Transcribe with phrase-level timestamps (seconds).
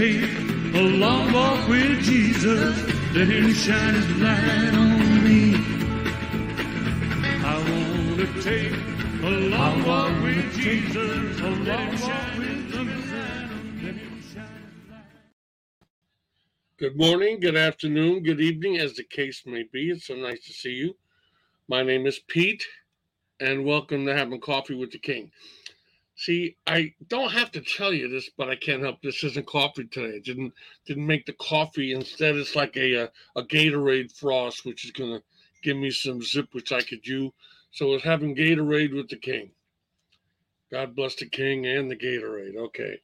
[0.00, 0.22] take
[0.74, 2.74] a long walk with Jesus.
[3.14, 5.54] Let him shine his light on me.
[7.44, 8.72] I wanna take
[9.22, 11.40] a long walk with Jesus.
[11.40, 12.60] A long walk with.
[16.78, 19.90] Good morning, good afternoon, good evening, as the case may be.
[19.90, 20.96] It's so nice to see you.
[21.68, 22.66] My name is Pete,
[23.38, 25.30] and welcome to Having Coffee with the King.
[26.20, 29.00] See, I don't have to tell you this, but I can't help.
[29.00, 30.16] This isn't coffee today.
[30.16, 30.52] I didn't
[30.84, 31.94] didn't make the coffee.
[31.94, 35.22] Instead, it's like a a, a Gatorade Frost, which is gonna
[35.62, 37.32] give me some zip, which I could do.
[37.70, 39.52] So it's having Gatorade with the King.
[40.70, 42.54] God bless the King and the Gatorade.
[42.54, 43.00] Okay.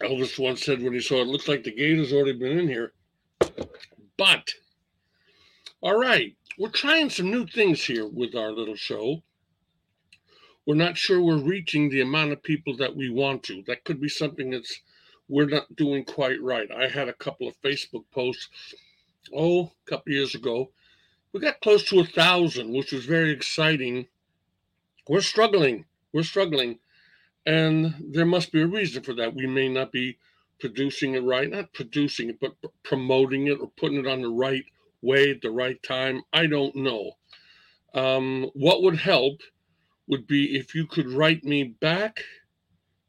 [0.00, 2.68] Elvis once said when he saw it, looks like the gate has already been in
[2.68, 2.92] here.
[4.16, 4.54] But,
[5.80, 9.24] all right, we're trying some new things here with our little show.
[10.66, 13.62] We're not sure we're reaching the amount of people that we want to.
[13.66, 14.80] That could be something that's
[15.28, 16.68] we're not doing quite right.
[16.70, 18.48] I had a couple of Facebook posts,
[19.34, 20.70] oh, a couple years ago.
[21.32, 24.06] We got close to a thousand, which was very exciting.
[25.08, 25.84] We're struggling.
[26.12, 26.78] We're struggling
[27.46, 29.34] and there must be a reason for that.
[29.34, 30.18] We may not be
[30.58, 34.64] producing it right, not producing it, but promoting it or putting it on the right
[35.00, 36.22] way at the right time.
[36.32, 37.12] I don't know.
[37.94, 39.40] Um, what would help
[40.08, 42.22] would be if you could write me back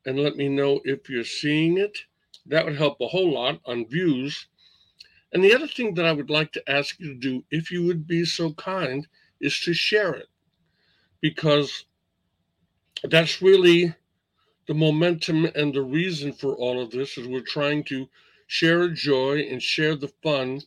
[0.05, 1.97] and let me know if you're seeing it.
[2.45, 4.47] That would help a whole lot on views.
[5.33, 7.85] And the other thing that I would like to ask you to do, if you
[7.85, 9.05] would be so kind,
[9.41, 10.27] is to share it
[11.21, 11.85] because
[13.03, 13.93] that's really
[14.67, 18.07] the momentum and the reason for all of this is we're trying to
[18.47, 20.61] share a joy and share the fun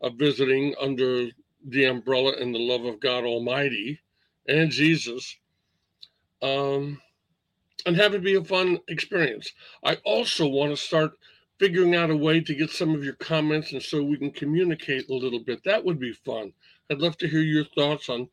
[0.00, 1.28] of visiting under
[1.66, 4.00] the umbrella and the love of God Almighty
[4.46, 5.36] and Jesus,
[6.42, 7.00] um,
[7.86, 9.52] and have it be a fun experience.
[9.84, 11.12] I also want to start
[11.58, 15.08] figuring out a way to get some of your comments and so we can communicate
[15.08, 15.62] a little bit.
[15.64, 16.52] That would be fun.
[16.90, 18.28] I'd love to hear your thoughts on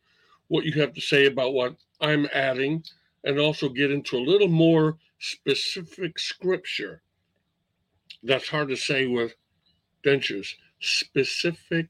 [0.48, 2.84] what you have to say about what I'm adding
[3.24, 7.02] and also get into a little more specific scripture.
[8.24, 9.34] That's hard to say with
[10.04, 10.48] dentures.
[10.80, 11.88] Specific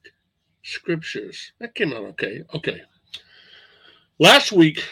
[0.63, 1.51] scriptures.
[1.59, 2.43] That came out okay.
[2.53, 2.81] Okay.
[4.19, 4.83] Last week,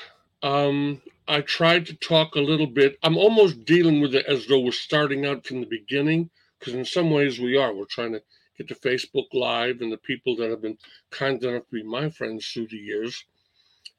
[0.42, 2.98] um, I tried to talk a little bit.
[3.04, 6.30] I'm almost dealing with it as though we're starting out from the beginning,
[6.60, 7.74] because in some ways we are.
[7.74, 8.22] We're trying to
[8.58, 10.78] get to Facebook Live and the people that have been
[11.12, 13.26] kind enough to be my friends through the years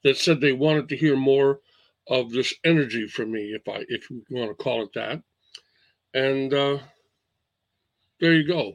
[0.03, 1.61] that said they wanted to hear more
[2.09, 5.23] of this energy from me, if I if you want to call it that.
[6.13, 6.79] And uh,
[8.21, 8.75] there you go.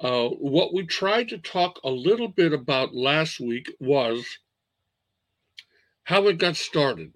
[0.00, 4.24] Uh, what we tried to talk a little bit about last week was
[6.04, 7.14] how it got started,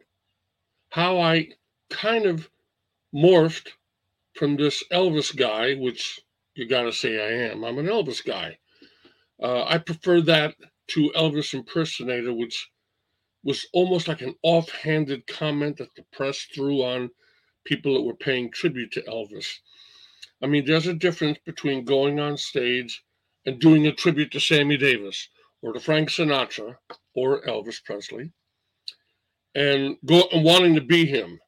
[0.92, 1.48] how I
[1.88, 2.50] kind of
[3.14, 3.68] morphed
[4.34, 6.20] from this Elvis guy, which
[6.54, 7.64] you got to say I am.
[7.64, 8.58] I'm an Elvis guy.
[9.42, 10.54] Uh, I prefer that
[10.88, 12.68] to Elvis impersonator, which
[13.42, 17.08] was almost like an offhanded comment that the press threw on
[17.64, 19.46] people that were paying tribute to Elvis.
[20.42, 23.02] I mean, there's a difference between going on stage
[23.46, 25.30] and doing a tribute to Sammy Davis
[25.62, 26.76] or to Frank Sinatra
[27.14, 28.30] or Elvis Presley
[29.54, 31.40] and go and wanting to be him.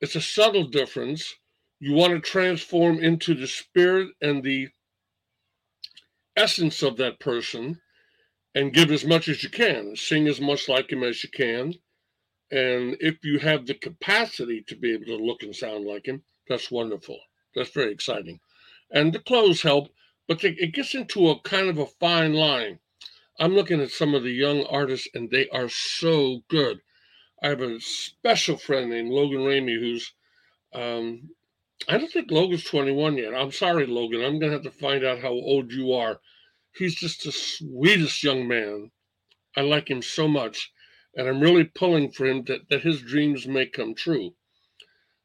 [0.00, 1.34] It's a subtle difference.
[1.78, 4.68] You want to transform into the spirit and the
[6.36, 7.80] essence of that person
[8.54, 11.74] and give as much as you can, sing as much like him as you can.
[12.50, 16.22] And if you have the capacity to be able to look and sound like him,
[16.48, 17.18] that's wonderful.
[17.54, 18.40] That's very exciting.
[18.90, 19.88] And the clothes help,
[20.26, 22.80] but it gets into a kind of a fine line.
[23.40, 26.80] I'm looking at some of the young artists, and they are so good.
[27.42, 30.12] I have a special friend named Logan Ramey, who's,
[30.74, 31.30] um,
[31.88, 33.34] I don't think Logan's 21 yet.
[33.34, 34.22] I'm sorry, Logan.
[34.22, 36.20] I'm going to have to find out how old you are
[36.76, 38.90] he's just the sweetest young man.
[39.56, 40.72] I like him so much.
[41.16, 44.34] And I'm really pulling for him that, that his dreams may come true.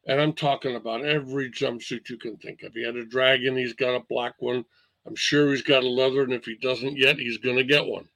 [0.08, 2.74] And I'm talking about every jumpsuit you can think of.
[2.74, 4.66] He had a dragon, he's got a black one.
[5.06, 7.86] I'm sure he's got a leather, and if he doesn't yet, he's going to get
[7.86, 8.08] one.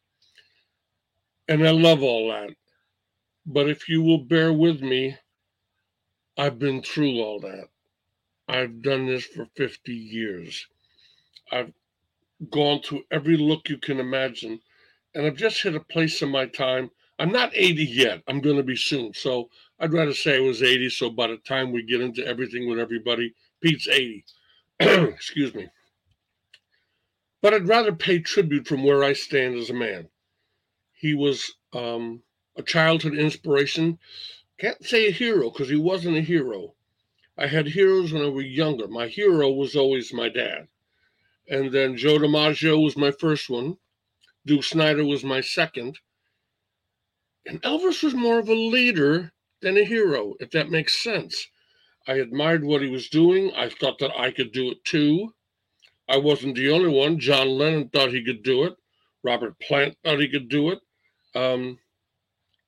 [1.47, 2.51] And I love all that.
[3.45, 5.17] But if you will bear with me,
[6.37, 7.67] I've been through all that.
[8.47, 10.67] I've done this for 50 years.
[11.51, 11.71] I've
[12.51, 14.59] gone through every look you can imagine.
[15.13, 16.89] And I've just hit a place in my time.
[17.19, 18.23] I'm not 80 yet.
[18.27, 19.13] I'm going to be soon.
[19.13, 19.49] So
[19.79, 20.89] I'd rather say I was 80.
[20.89, 24.25] So by the time we get into everything with everybody, Pete's 80.
[24.79, 25.67] Excuse me.
[27.41, 30.09] But I'd rather pay tribute from where I stand as a man.
[30.93, 32.23] He was um,
[32.55, 33.99] a childhood inspiration.
[34.57, 36.75] Can't say a hero because he wasn't a hero,
[37.41, 38.89] I had heroes when I was younger.
[38.89, 40.67] My hero was always my dad.
[41.47, 43.77] And then Joe DiMaggio was my first one.
[44.45, 45.99] Duke Snider was my second.
[47.45, 49.31] And Elvis was more of a leader
[49.61, 51.47] than a hero, if that makes sense.
[52.05, 53.53] I admired what he was doing.
[53.55, 55.33] I thought that I could do it too.
[56.09, 57.19] I wasn't the only one.
[57.19, 58.75] John Lennon thought he could do it.
[59.23, 60.79] Robert Plant thought he could do it.
[61.35, 61.77] Um,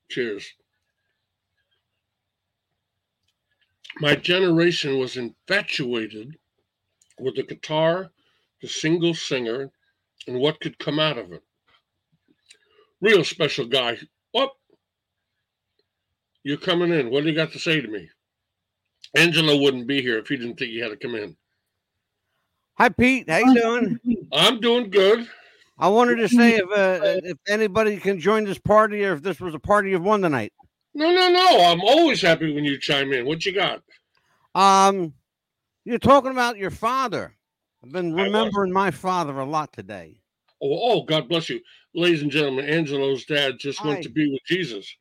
[0.10, 0.54] cheers.
[4.00, 6.38] my generation was infatuated
[7.20, 8.12] with the guitar,
[8.62, 9.72] the single singer,
[10.28, 11.44] and what could come out of it.
[13.02, 13.98] Real special guy.
[14.32, 14.54] What?
[16.44, 17.12] You're coming in.
[17.12, 18.10] What do you got to say to me?
[19.16, 21.36] Angelo wouldn't be here if he didn't think he had to come in.
[22.78, 23.30] Hi, Pete.
[23.30, 24.00] How you doing?
[24.32, 25.28] I'm doing good.
[25.78, 29.40] I wanted to say if uh, if anybody can join this party or if this
[29.40, 30.54] was a party of one tonight.
[30.94, 31.66] No, no, no.
[31.66, 33.26] I'm always happy when you chime in.
[33.26, 33.82] What you got?
[34.54, 35.14] Um,
[35.86, 37.36] you're talking about your father.
[37.84, 40.22] I've been remembering my father a lot today.
[40.62, 41.60] Oh, oh, God bless you.
[41.96, 43.88] Ladies and gentlemen, Angelo's dad just Hi.
[43.88, 44.96] went to be with Jesus.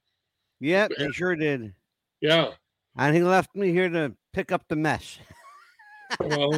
[0.61, 1.75] Yep, he sure did.
[2.23, 2.53] Yeah.
[2.97, 5.19] And he left me here to pick up the mess.
[6.19, 6.53] Well,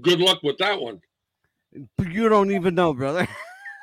[0.00, 1.00] good luck with that one.
[2.08, 3.26] You don't even know, brother.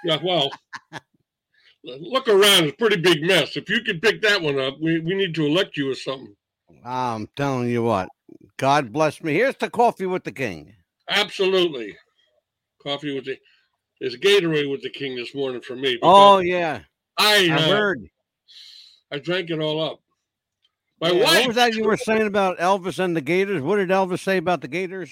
[0.03, 0.49] Yeah, well,
[1.83, 2.65] look around.
[2.65, 3.55] It's a pretty big mess.
[3.57, 6.35] If you can pick that one up, we, we need to elect you or something.
[6.83, 8.09] I'm telling you what.
[8.57, 9.33] God bless me.
[9.33, 10.73] Here's the coffee with the king.
[11.09, 11.97] Absolutely.
[12.81, 13.37] Coffee with the
[14.01, 15.99] there's Gatorade with the king this morning for me.
[16.01, 16.79] Oh yeah,
[17.17, 18.09] I I uh, heard.
[19.11, 19.99] I drank it all up.
[21.01, 23.61] My Yeah, wife what was that you were saying about Elvis and the Gators?
[23.61, 25.11] What did Elvis say about the Gators?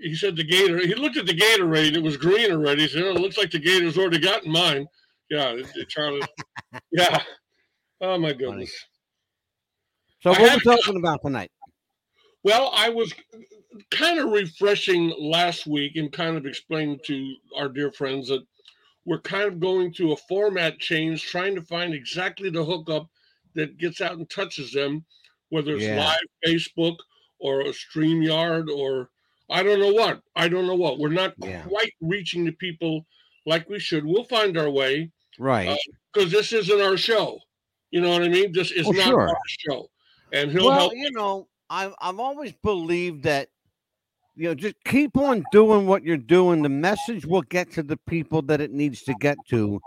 [0.00, 2.82] he said the Gator he looked at the Gatorade, it was green already.
[2.82, 4.86] He said, Oh, it looks like the Gator's already gotten mine.
[5.28, 6.22] Yeah, it, it- Charlie.
[6.92, 7.20] yeah.
[8.00, 8.72] Oh my goodness.
[10.20, 11.50] So I what are we talking about tonight?
[12.44, 13.12] Well, I was
[13.90, 18.44] kind of refreshing last week and kind of explaining to our dear friends that
[19.04, 23.08] we're kind of going through a format change, trying to find exactly the hookup
[23.54, 25.04] that gets out and touches them,
[25.50, 25.96] whether it's Yeah.
[26.04, 26.96] live Facebook
[27.38, 29.10] or a StreamYard or
[29.50, 30.22] I don't know what.
[30.36, 30.98] I don't know what.
[30.98, 31.62] We're not Yeah.
[31.62, 33.06] quite reaching the people
[33.46, 34.04] like we should.
[34.04, 35.68] We'll find our way Right.
[35.68, 35.76] Uh,
[36.12, 37.38] because this isn't our show.
[37.90, 38.52] You know what I mean?
[38.52, 39.28] This is Well, not sure.
[39.28, 39.90] our show.
[40.32, 40.92] And he'll well, help.
[40.94, 43.48] you know, I've I've always believed that
[44.36, 46.62] you know just keep on doing what you're doing.
[46.62, 49.80] The message will get to the people that it needs to get to,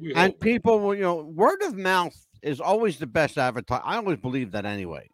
[0.00, 0.94] we and people will.
[0.94, 3.80] You know, word of mouth is always the best advertise.
[3.84, 5.08] I always believe that anyway.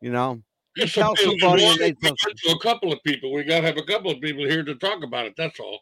[0.00, 0.42] You know,
[0.76, 3.32] you tell bit- somebody and they tell to a couple of people.
[3.32, 5.34] We got to have a couple of people here to talk about it.
[5.36, 5.80] That's all.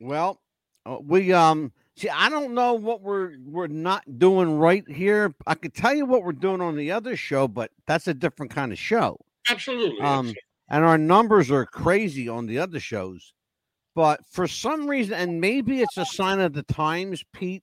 [0.00, 0.40] Well,
[0.86, 2.08] uh, we um see.
[2.08, 5.34] I don't know what we're we're not doing right here.
[5.46, 8.52] I could tell you what we're doing on the other show, but that's a different
[8.52, 9.18] kind of show.
[9.48, 10.00] Absolutely.
[10.00, 13.34] Um, It's- and our numbers are crazy on the other shows.
[13.94, 17.62] But for some reason, and maybe it's a sign of the times, Pete.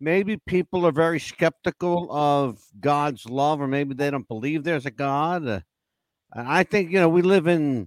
[0.00, 4.90] Maybe people are very skeptical of God's love, or maybe they don't believe there's a
[4.90, 5.46] God.
[5.46, 5.60] Uh,
[6.34, 7.86] I think you know we live in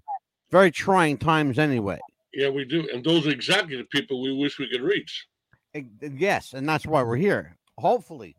[0.51, 2.00] very trying times anyway.
[2.34, 2.88] yeah, we do.
[2.93, 5.25] And those are exactly the people we wish we could reach.
[5.74, 5.82] Eh,
[6.15, 7.58] Yes, and that's why we're here.
[7.79, 8.36] Hopefully.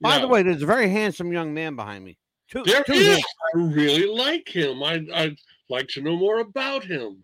[0.00, 2.18] By the way, there's a very handsome young man behind me.
[2.50, 3.18] Two, There two is.
[3.54, 4.82] I really like him.
[4.82, 5.36] I, I'd
[5.70, 7.22] like to know more about him.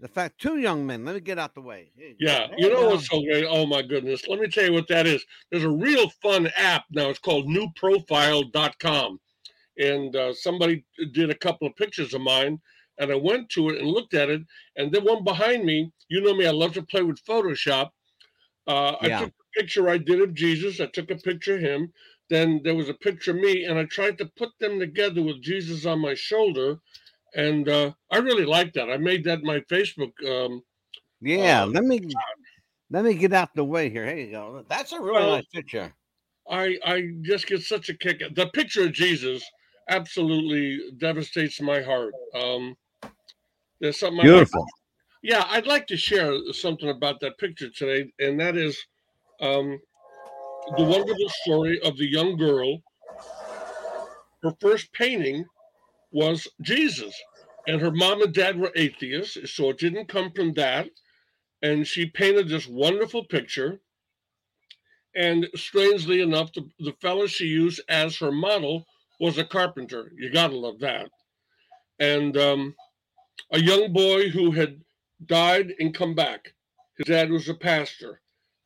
[0.00, 1.04] The fact, two young men.
[1.04, 1.92] Let me get out the way.
[2.18, 2.48] Yeah.
[2.56, 3.46] You know what's so great?
[3.48, 4.26] Oh, my goodness.
[4.26, 5.24] Let me tell you what that is.
[5.50, 7.10] There's a real fun app now.
[7.10, 9.20] It's called newprofile.com.
[9.78, 12.60] And uh, somebody did a couple of pictures of mine.
[12.98, 14.42] And I went to it and looked at it.
[14.76, 17.90] And then one behind me, you know me, I love to play with Photoshop.
[18.66, 19.20] Uh, I Yeah.
[19.20, 20.80] took a picture I did of Jesus.
[20.80, 21.92] I took a picture of him.
[22.28, 25.42] Then there was a picture of me, and I tried to put them together with
[25.42, 26.78] Jesus on my shoulder.
[27.34, 28.90] And uh, I really like that.
[28.90, 30.12] I made that my Facebook.
[30.26, 30.62] Um,
[31.20, 32.00] Yeah, uh, let me
[32.90, 34.06] let me get out the way here.
[34.06, 34.64] Here you go.
[34.68, 35.94] That's a really Well, nice picture.
[36.50, 38.22] I I just get such a kick.
[38.34, 39.44] The picture of Jesus
[39.88, 42.14] absolutely devastates my heart.
[42.34, 42.76] Um,
[43.80, 44.20] there's something.
[44.20, 44.48] I like-
[45.22, 48.78] yeah, I'd like to share something about that picture today, and that is
[49.40, 49.78] um,
[50.76, 52.82] the wonderful story of the young girl.
[54.42, 55.44] Her first painting
[56.12, 57.14] was Jesus,
[57.66, 60.88] and her mom and dad were atheists, so it didn't come from that.
[61.62, 63.80] And she painted this wonderful picture.
[65.16, 68.86] And strangely enough, the, the fellow she used as her model
[69.20, 70.12] was a carpenter.
[70.16, 71.10] You gotta love that.
[71.98, 72.74] And um,
[73.52, 74.82] a young boy who had
[75.26, 76.54] died and come back.
[76.98, 78.20] His dad was a pastor,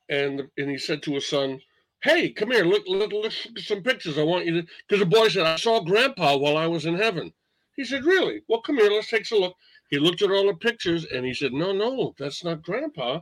[0.09, 1.61] and and he said to his son,
[2.01, 2.65] "Hey, come here.
[2.65, 4.17] Look, look, look at some pictures.
[4.17, 6.95] I want you to." Because the boy said, "I saw Grandpa while I was in
[6.95, 7.33] heaven."
[7.75, 8.41] He said, Really?
[8.47, 9.55] Well, come here, let's take a look.
[9.89, 13.19] He looked at all the pictures and he said, No, no, that's not grandpa.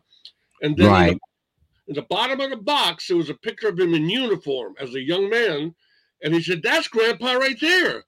[0.62, 1.20] And then in, the,
[1.88, 4.94] in the bottom of the box, there was a picture of him in uniform as
[4.96, 5.76] a young man.
[6.22, 8.04] And he said, That's grandpa right there.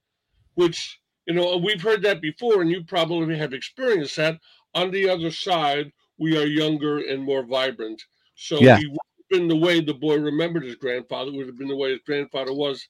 [0.55, 4.39] Which, you know, uh, we've heard that before, and you probably have experienced that.
[4.73, 8.01] On the other side, we are younger and more vibrant.
[8.35, 8.75] So Yeah.
[8.75, 8.83] have
[9.29, 12.53] been the way the boy remembered his grandfather, would have been the way his grandfather
[12.53, 12.87] was,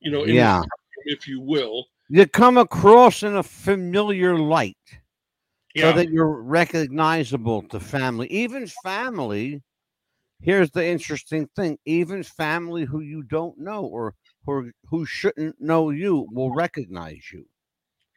[0.00, 0.62] you know, his Yeah.
[1.04, 1.86] if you will.
[2.08, 4.76] You come across in a familiar light.
[5.74, 5.90] Yeah.
[5.92, 8.26] so that you're recognizable to family.
[8.32, 9.62] Even family,
[10.40, 14.14] here's the interesting thing: even family who you don't know or
[14.46, 17.46] who who shouldn't know you will recognize you.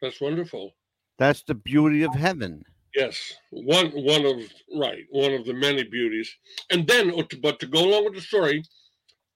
[0.00, 0.72] That's wonderful.
[1.18, 2.64] That's the beauty of heaven.
[2.94, 6.36] Yes, one one of right, one of the many beauties.
[6.70, 8.62] And then, uh, but to go along with the story,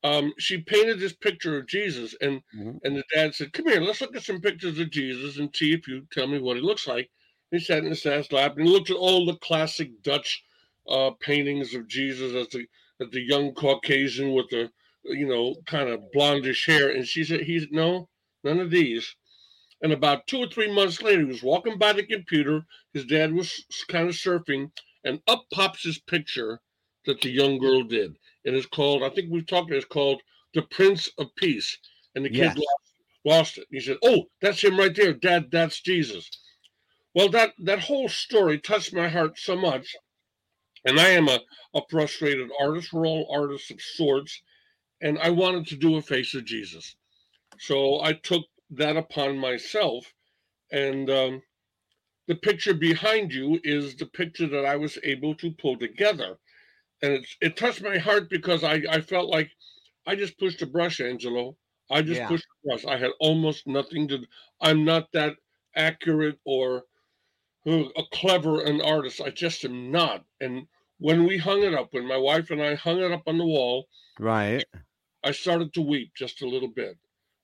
[0.04, 2.80] um, she painted this picture of Jesus, and Mhm.
[2.84, 5.72] and the dad said, "Come here, let's look at some pictures of Jesus and see
[5.72, 7.10] if you tell me what he looks like."
[7.50, 10.42] He sat in his dad's lap and he looked at all the classic Dutch
[10.88, 12.66] uh, paintings of Jesus as the
[13.00, 14.70] as the young Caucasian with the
[15.04, 18.08] you know kind of blondish hair, and she said, "He's no,
[18.44, 19.16] none of these."
[19.82, 22.64] And about two or three months later, he was walking by the computer.
[22.94, 24.70] His dad was kind of surfing,
[25.04, 26.60] and up pops his picture
[27.04, 28.16] that the young girl did.
[28.44, 30.22] And it's called, I think we've talked about it's called
[30.54, 31.76] The Prince of Peace.
[32.14, 32.56] And the kid Yes.
[32.56, 33.66] lost, lost it.
[33.70, 35.12] He said, Oh, that's him right there.
[35.12, 36.30] Dad, that's Jesus.
[37.14, 39.94] Well, that, that whole story touched my heart so much.
[40.84, 41.40] And I am a,
[41.74, 42.92] a frustrated artist.
[42.92, 44.42] We're all artists of sorts.
[45.02, 46.96] And I wanted to do a face of Jesus.
[47.58, 50.12] So I took that upon myself.
[50.72, 51.42] And um,
[52.28, 56.38] the picture behind you is the picture that I was able to pull together.
[57.02, 59.50] And it's, it touched my heart because I, I felt like
[60.06, 61.56] I just pushed a brush, Angelo.
[61.90, 62.28] I just Yeah.
[62.28, 62.84] pushed a brush.
[62.86, 64.26] I had almost nothing to.
[64.60, 65.36] I'm not that
[65.76, 66.84] accurate or
[67.66, 69.20] uh, a clever an artist.
[69.20, 70.24] I just am not.
[70.40, 70.66] And
[70.98, 73.46] when we hung it up, when my wife and I hung it up on the
[73.46, 74.64] wall, Right.
[75.22, 76.98] I started to weep just a little bit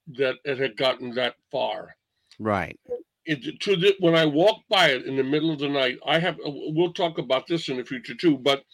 [0.09, 1.95] that it had gotten that far.
[2.39, 2.79] Right.
[3.25, 6.19] It, to the, when I walk by it in the middle of the night, I
[6.19, 6.37] have.
[6.41, 8.65] uh, We'll talk about this in the future too, but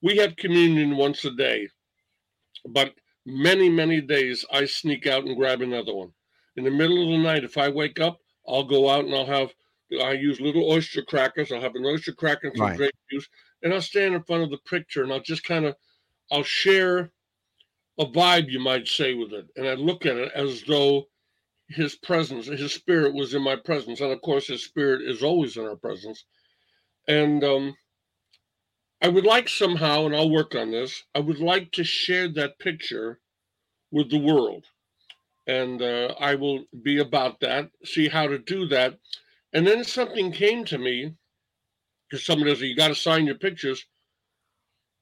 [0.00, 1.68] we have communion once a day.
[2.66, 2.94] But
[3.26, 6.12] many, many days I sneak out and grab another one.
[6.56, 9.26] In the middle of the night, if I wake up, I'll go out and I'll
[9.26, 9.52] have.
[10.02, 11.52] I use little oyster crackers.
[11.52, 12.76] I'll have an oyster cracker and some Right.
[12.76, 13.28] grape juice,
[13.62, 15.76] and I'll stand in front of the picture and I'll just kind of,
[16.30, 17.12] I'll share
[18.00, 21.04] a vibe, you might say, with it, and I look at it as though
[21.68, 24.00] his presence, his spirit was in my presence.
[24.00, 26.24] And of course, his spirit is always in our presence.
[27.06, 27.76] And um,
[29.02, 32.58] I would like somehow, and I'll work on this, I would like to share that
[32.58, 33.20] picture
[33.92, 34.64] with the world.
[35.46, 38.98] And uh, I will be about that, see how to do that.
[39.52, 41.14] And then something came to me
[42.08, 43.84] because somebody says, You got to sign your pictures.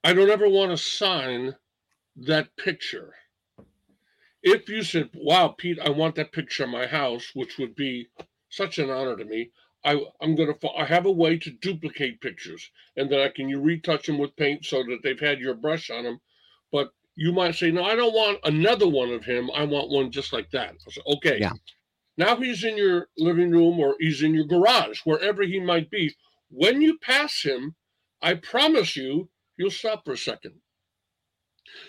[0.05, 1.55] I don't ever want to sign
[2.27, 3.15] that picture
[4.43, 8.09] if you said, "Wow, Pete, I want that picture of my house," which would be
[8.49, 9.51] such an honor to me,
[9.85, 10.55] I, I'm gonna.
[10.77, 14.37] I have a way to duplicate pictures, and then I can you retouch them with
[14.37, 16.21] paint so that they've had your brush on them.
[16.73, 19.51] But you might say, "No, I don't want another one of him.
[19.53, 21.53] I want one just like that." I said, "Okay." Yeah.
[22.17, 26.15] Now he's in your living room or he's in your garage, wherever he might be.
[26.51, 27.77] When you pass him,
[28.23, 30.61] I promise you, you'll stop for a second.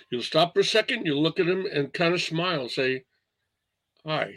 [0.10, 3.04] You'll stop for a second, you'll look at him and kind of smile say,
[4.06, 4.36] Hi,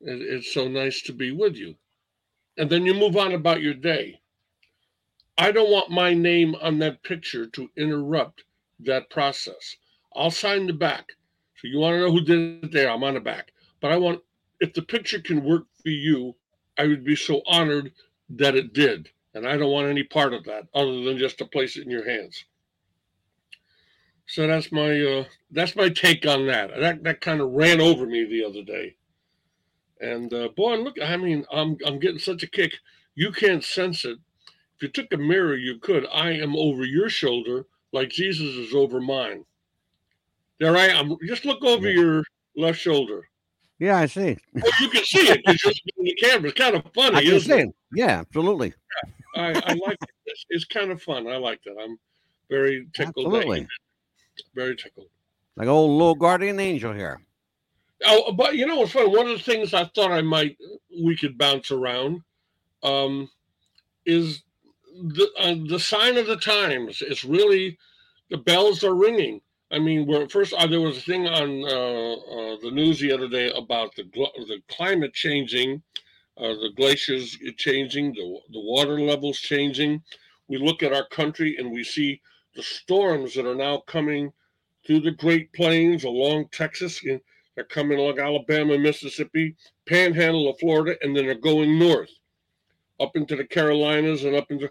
[0.00, 1.76] it's so nice to be with you.
[2.56, 4.20] And then you move on about your day.
[5.38, 8.44] I don't want my name on that picture to interrupt
[8.80, 9.76] that process.
[10.14, 11.12] I'll sign the back.
[11.56, 12.90] So you want to know who did it there?
[12.90, 13.52] I'm on the back.
[13.80, 14.20] But I want,
[14.60, 16.34] if the picture can work for you,
[16.76, 17.92] I would be so honored
[18.30, 19.08] that it did.
[19.34, 21.90] And I don't want any part of that other than just to place it in
[21.90, 22.44] your hands.
[24.32, 26.70] So that's my uh, that's my take on that.
[26.80, 28.96] That that kind of ran over me the other day.
[30.00, 32.72] And uh, boy, look, I mean, I'm I'm getting such a kick.
[33.14, 34.16] You can't sense it.
[34.76, 36.06] If you took a mirror, you could.
[36.10, 39.44] I am over your shoulder like Jesus is over mine.
[40.58, 41.14] There I am.
[41.26, 42.00] Just look over Yeah.
[42.00, 42.24] your
[42.56, 43.28] left shoulder.
[43.80, 44.38] Yeah, I see.
[44.64, 46.48] Oh, you can see it you're looking at the camera.
[46.48, 47.68] It's kind of funny, I can see it?
[47.68, 47.74] it.
[47.92, 48.72] Yeah, absolutely.
[49.36, 50.10] I, I like it.
[50.24, 51.26] It's, it's kind of fun.
[51.26, 51.76] I like that.
[51.78, 51.98] I'm
[52.48, 53.26] very tickled.
[53.26, 53.68] Absolutely.
[54.54, 55.08] Very tickled.
[55.56, 57.20] Like old little guardian angel here.
[58.04, 59.08] Oh, but you know what's funny?
[59.08, 60.56] One of the things I thought I might
[61.02, 62.22] we could bounce around
[62.82, 63.30] um,
[64.04, 64.42] is
[64.94, 67.02] the uh, the sign of the times.
[67.02, 67.78] It's really
[68.30, 69.40] the bells are ringing.
[69.70, 73.12] I mean, where first uh, there was a thing on uh, uh, the news the
[73.12, 75.82] other day about the gl- the climate changing,
[76.36, 80.02] uh, the glaciers changing, the, the water levels changing.
[80.48, 82.20] We look at our country and we see
[82.54, 84.32] the storms that are now coming
[84.86, 87.02] through the Great Plains along Texas.
[87.04, 87.20] And
[87.54, 89.56] they're coming along Alabama, Mississippi,
[89.86, 92.10] panhandle of Florida, and then they're going north
[93.00, 94.70] up into the Carolinas and up into.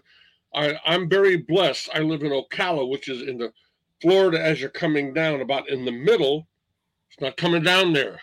[0.54, 1.90] I, I'm very blessed.
[1.94, 3.52] I live in Ocala, which is in the
[4.00, 6.46] Florida as you're coming down, about in the middle.
[7.10, 8.20] It's not coming down there.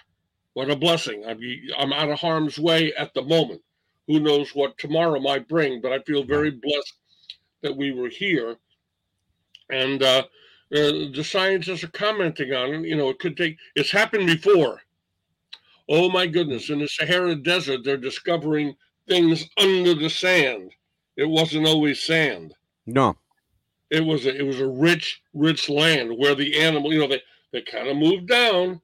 [0.54, 1.24] What a blessing.
[1.26, 1.40] I'm,
[1.78, 3.62] I'm out of harm's way at the moment.
[4.08, 6.94] Who knows what tomorrow might bring, but I feel very blessed
[7.62, 8.58] that we were here.
[9.70, 10.24] And uh,
[10.74, 12.88] uh, the scientists are commenting on it.
[12.88, 14.82] You know, it could take, it's happened before.
[15.88, 16.70] Oh my goodness.
[16.70, 18.76] In the Sahara Desert, they're discovering
[19.08, 20.72] things under the sand.
[21.18, 22.54] It wasn't always sand.
[22.86, 23.16] No.
[23.90, 27.22] It was a, it was a rich, rich land where the animal, you know, they,
[27.52, 28.82] they kind of moved down,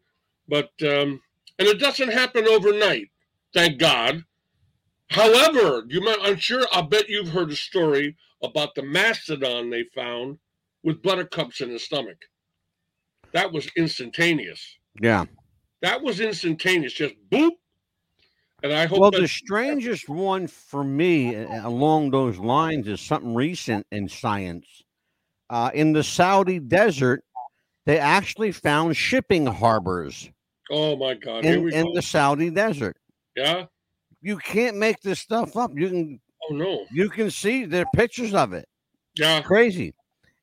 [0.48, 1.22] but um,
[1.60, 3.10] and it doesn't happen overnight,
[3.54, 4.24] thank God.
[5.10, 9.84] However, you might I'm sure I'll bet you've heard a story about the mastodon they
[9.96, 10.39] found
[10.86, 12.18] with buttercups in his stomach.
[13.34, 14.77] That was instantaneous.
[15.01, 15.25] Yeah.
[15.82, 17.51] That was instantaneous, just boop.
[18.63, 23.36] And I hope Well, the strangest one for me uh, along those lines is something
[23.36, 24.65] recent in science.
[25.50, 27.24] Uh, in the Saudi desert,
[27.86, 30.32] they actually found shipping harbors
[30.72, 32.96] oh my God, in, in the Saudi desert.
[33.36, 33.65] yeah.
[34.22, 35.72] You can't make this stuff up.
[35.75, 36.86] You can Oh no.
[36.92, 38.68] you can see there are pictures of it.
[39.15, 39.94] Yeah, Crazy.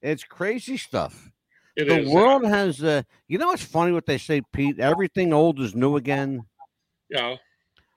[0.03, 1.31] It's crazy stuff.
[1.77, 2.13] it the is.
[2.13, 4.79] world has uh you know what's funny what they say, Pete?
[4.81, 6.47] Everything old is new again.
[7.09, 7.37] Yeah.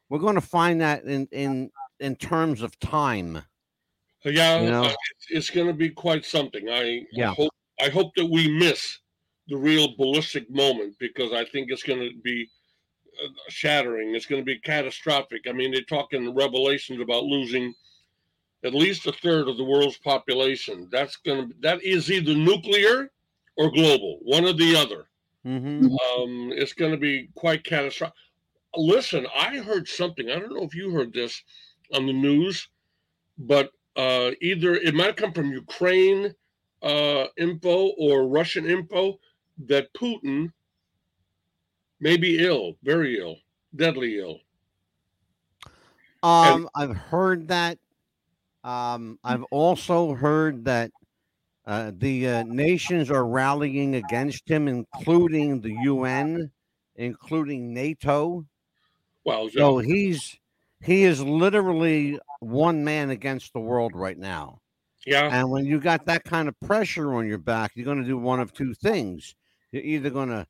[0.10, 3.42] We're going to find that in in in terms of time.
[4.24, 4.86] Yeah, You know?
[4.86, 6.70] uh, it's, it's going to be quite something.
[6.70, 7.34] I, I Yeah.
[7.34, 9.00] hope I hope that we miss
[9.48, 12.48] the real ballistic moment because I think it's going to be
[13.24, 14.16] uh, shattering.
[14.16, 15.42] It's going to be catastrophic.
[15.48, 17.74] I mean, they talk in Revelations about losing
[18.66, 20.88] at least a third of the world's population.
[20.92, 23.12] That's going to that is either nuclear
[23.58, 25.06] or global, one or the other.
[25.46, 25.86] Mm-hmm.
[25.86, 28.16] Um, it's going to be quite catastrophic.
[28.76, 30.30] Listen, I heard something.
[30.30, 31.42] I don't know if you heard this
[31.94, 32.68] on the news,
[33.38, 36.34] but uh, either it might come from Ukraine
[36.82, 39.20] uh, info or Russian info
[39.68, 40.52] that Putin
[42.00, 43.38] may be ill, very ill,
[43.76, 44.40] deadly ill.
[46.24, 47.78] Um, I've heard that.
[48.66, 50.92] Um, I've also heard that
[51.66, 56.52] uh, the uh, nations are rallying against him, including the UN,
[56.96, 58.46] including NATO.
[59.26, 60.38] Well, So he's
[60.84, 64.60] he is literally one man against the world right now.
[65.06, 68.08] yeah, And when you got that kind of pressure on your back, you're going to
[68.08, 69.36] do one of two things.
[69.72, 70.48] You're either going to,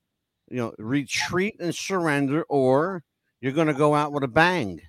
[0.50, 3.04] you know, retreat and surrender, or
[3.42, 4.82] you're going to go out with a bang.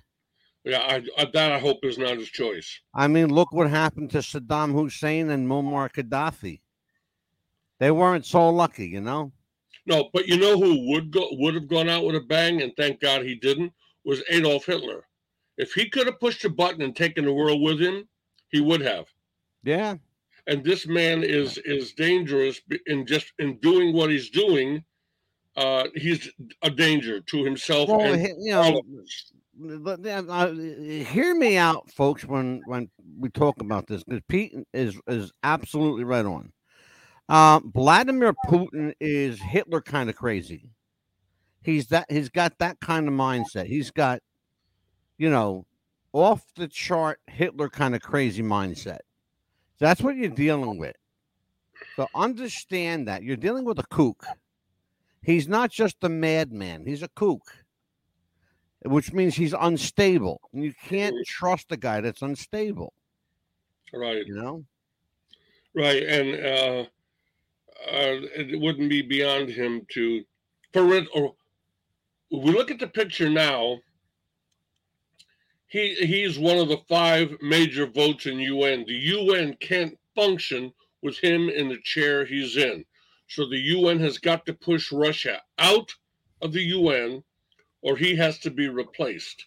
[0.67, 0.79] Yeah.
[0.81, 2.79] I, I, that I hope is not his choice.
[2.93, 6.61] I mean, look what happened to Saddam Hussein and Muammar Gaddafi.
[7.79, 9.31] They weren't so lucky, you know.
[9.85, 12.73] No, but you know who would go would have gone out with a bang, and
[12.75, 13.71] thank God he didn't.
[14.03, 15.05] Was Adolf Hitler.
[15.57, 18.07] If he could have pushed a button and taken the world with him,
[18.49, 19.05] he would have.
[19.63, 19.95] Yeah,
[20.47, 24.83] and this man is is dangerous in just in doing what he's doing
[25.57, 26.29] uh he's
[26.61, 28.81] a danger to himself well, and you know.
[29.57, 32.25] But, uh, hear me out, folks.
[32.25, 32.89] When when
[33.19, 36.51] we talk about this, because Pete is is absolutely right on.
[37.29, 40.71] Uh, Vladimir Putin is Hitler kind of crazy.
[41.61, 42.05] He's that.
[42.09, 43.65] He's got that kind of mindset.
[43.65, 44.21] He's got,
[45.17, 45.65] you know,
[46.13, 48.99] off the chart Hitler kind of crazy mindset.
[49.79, 50.95] That's what you're dealing with.
[51.95, 54.25] So understand that you're dealing with a kook.
[55.21, 56.85] He's not just a madman.
[56.85, 57.41] He's a kook
[58.85, 60.41] which means he's unstable.
[60.53, 62.93] And you can't trust a guy that's unstable,
[63.93, 64.63] right you know?
[65.75, 66.85] right and uh
[67.91, 70.23] uh it wouldn't be beyond him to
[70.73, 71.35] for or
[72.31, 73.77] we look at the picture now
[75.67, 78.85] he he's one of the five major votes in UN.
[78.87, 82.83] The UN can't function with him in the chair he's in.
[83.27, 85.93] So the UN has got to push Russia out
[86.41, 87.21] of the UN
[87.87, 89.45] or he has to be replaced.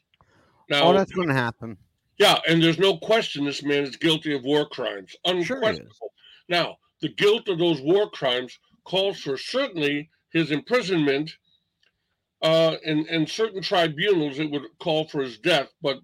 [0.70, 1.76] Now, Oh, that's going to happen.
[2.18, 5.14] yeah, and there's no question this man is guilty of war crimes.
[5.26, 5.56] Sure.
[5.58, 6.12] Unquestionable.
[6.48, 11.30] Now, the guilt of those war crimes calls for certainly his imprisonment.
[12.42, 15.98] Uh, in, in certain tribunals, it would call for his death, but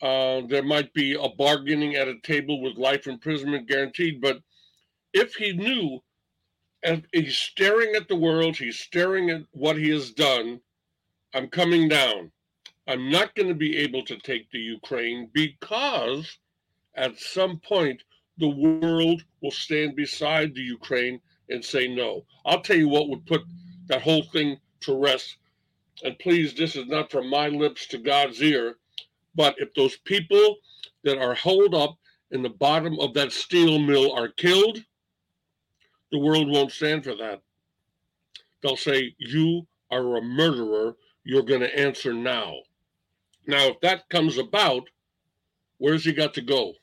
[0.00, 4.20] uh, there might be a bargaining at a table with life imprisonment guaranteed.
[4.20, 4.38] But
[5.12, 5.98] if he knew,
[6.84, 10.60] and he's staring at the world, he's staring at what he has done,
[11.34, 12.30] I'm coming down.
[12.86, 16.38] I'm not going to be able to take the Ukraine because
[16.94, 18.02] at some point
[18.38, 22.24] the world will stand beside the Ukraine and say no.
[22.44, 23.42] I'll tell you what would put
[23.86, 25.36] that whole thing to rest.
[26.02, 28.76] And please, this is not from my lips to God's ear,
[29.34, 30.56] but if those people
[31.04, 31.96] that are holed up
[32.30, 34.78] in the bottom of that steel mill are killed,
[36.10, 37.42] the world won't stand for that.
[38.62, 40.96] They'll say, You are a murderer.
[41.24, 42.54] You're going to answer now.
[43.46, 44.88] Now, if that comes about,
[45.78, 46.74] where's he got to go?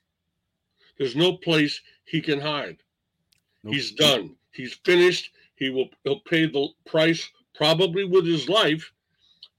[0.98, 2.78] There's no place he can hide.
[3.64, 3.74] Nope.
[3.74, 4.36] He's done.
[4.52, 5.32] He's finished.
[5.56, 8.92] He will he'll pay the price probably with his life.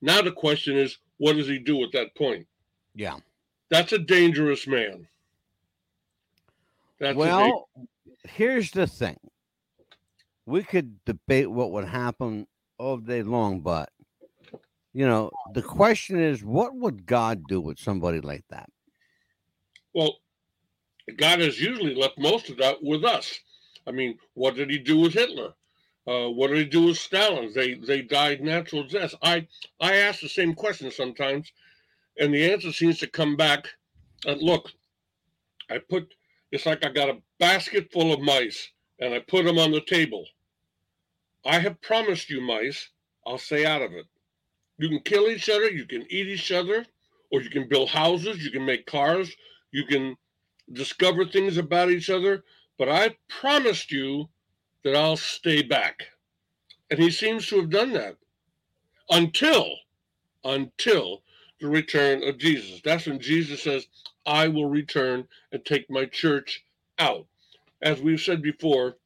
[0.03, 2.47] Now the question is, what does he do at that point?
[2.95, 3.17] Yeah.
[3.71, 5.07] That's a dangerous man.
[6.99, 7.69] That's well,
[8.25, 9.19] here's the thing.
[10.45, 12.47] We could debate what would happen
[12.79, 13.91] all day long, but
[14.93, 18.71] you know, the question is, what would God do with somebody like that?
[19.95, 20.19] well,
[21.17, 23.41] God has usually left most of that with us.
[23.87, 25.55] I mean, what did he do with Hitler?
[26.07, 27.53] Uh, what did he do with Stalin?
[27.55, 29.15] They they died natural deaths.
[29.23, 29.47] I
[29.81, 31.53] I ask the same question sometimes,
[32.19, 33.69] and the answer seems to come back.
[34.27, 34.71] And look,
[35.69, 36.15] I put
[36.53, 39.83] it's like I got a basket full of mice, and I put them on the
[39.83, 40.25] table.
[41.45, 42.91] I have promised you, mice,
[43.27, 44.07] I'll stay out of it.
[44.81, 46.87] You can kill each other, you can eat each other,
[47.31, 49.31] or you can build houses, you can make cars,
[49.73, 50.17] you can
[50.73, 52.45] discover things about each other,
[52.79, 54.31] but I promised you
[54.83, 56.05] that I'll stay back.
[56.91, 58.17] And he seems to have done that
[59.11, 59.69] until,
[60.45, 61.25] until
[61.61, 62.81] the return of Jesus.
[62.83, 63.87] That's when Jesus says,
[64.25, 66.65] I will return and take my church
[66.99, 67.27] out.
[67.83, 68.97] As we've said before,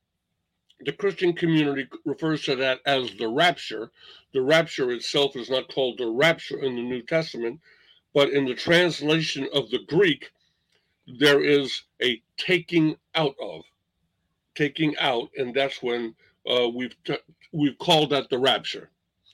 [0.80, 3.90] the Christian community refers to that as the rapture.
[4.32, 7.60] The rapture itself is not called the rapture in the New Testament,
[8.14, 10.30] but in the translation of the Greek,
[11.06, 13.62] there is a taking out of,
[14.54, 16.14] taking out, and that's when
[16.50, 17.18] uh, we've t-
[17.52, 18.90] we've called that the rapture.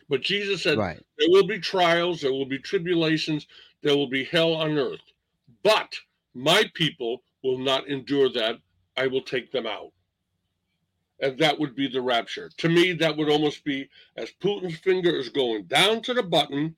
[0.08, 1.00] But Jesus said Right.
[1.18, 3.46] there will be trials, there will be tribulations,
[3.82, 5.00] there will be hell on earth,
[5.62, 5.94] but
[6.34, 8.58] my people will not endure that.
[8.96, 9.92] I will take them out.
[11.22, 12.50] And that would be the rapture.
[12.58, 16.74] To me, that would almost be as Putin's finger is going down to the button,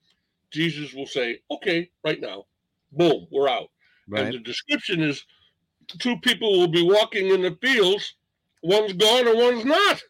[0.51, 2.45] Jesus will say, okay, right now,
[2.91, 3.69] boom, we're out.
[4.25, 5.25] And the description is
[5.99, 8.15] two people will be walking in the fields,
[8.61, 10.03] one's gone and one's not.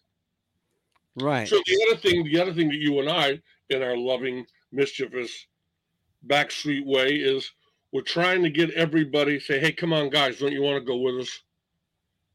[1.15, 1.47] Right.
[1.47, 5.47] So the other thing, the other thing that you and I, in our loving, mischievous,
[6.25, 7.51] backstreet way, is
[7.91, 10.97] we're trying to get everybody say, "Hey, come on, guys, don't you want to go
[10.97, 11.41] with us?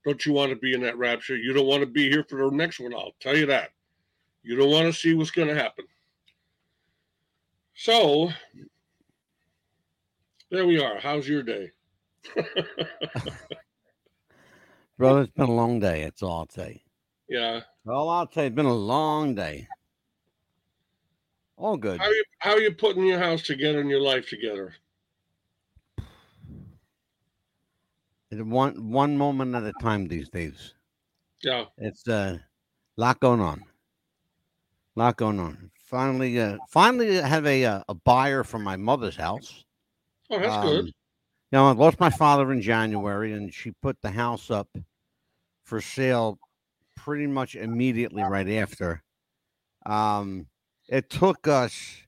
[0.09, 1.37] Don't you want to be in that rapture?
[1.37, 2.95] You don't want to be here for the next one.
[2.95, 3.73] I'll tell you that.
[4.43, 5.85] You don't want to see what's going to happen."
[7.75, 8.31] So
[10.51, 10.99] there we are.
[10.99, 11.73] How's your day?
[14.97, 16.05] Brother, it's been a long day.
[16.05, 16.83] That's all I'll say.
[17.29, 17.61] yeah.
[17.87, 19.69] All I'll say, it's been a long day.
[21.59, 22.01] All good.
[22.01, 22.25] How are you?
[22.39, 24.75] How are you putting your house together and your life together?
[25.99, 26.07] It's
[28.31, 30.75] one one moment at a time these days.
[31.43, 31.67] Yeah.
[31.79, 32.45] It's a
[32.97, 33.65] lot going on.
[34.97, 35.71] lot going on.
[35.75, 39.65] Finally, uh, finally have a uh, a buyer for my mother's house.
[40.31, 40.87] Oh, that's Um, good.
[40.87, 40.93] You
[41.53, 44.69] know, I lost my father in January, and she put the house up
[45.65, 46.39] for sale
[46.97, 49.03] pretty much immediately right after.
[49.87, 50.49] Um,
[50.89, 52.03] it took us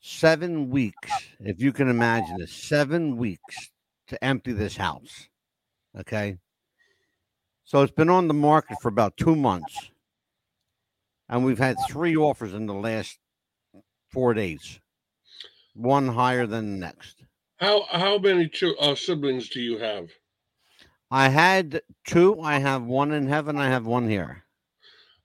[0.00, 3.70] seven weeks, if you can imagine it, seven weeks
[4.08, 5.28] to empty this house.
[5.98, 6.38] Okay.
[7.64, 9.90] So it's been on the market for about two months.
[11.28, 13.18] And we've had three offers in the last
[14.08, 14.78] four days,
[15.74, 17.24] one higher than the next.
[17.56, 20.10] How how many chil- uh, siblings do you have?
[21.10, 22.40] I had two.
[22.40, 23.56] I have one in heaven.
[23.56, 24.44] I have one here.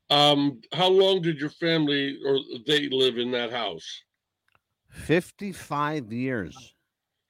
[0.09, 4.03] Um, how long did your family or they live in that house?
[4.89, 6.75] 55 years.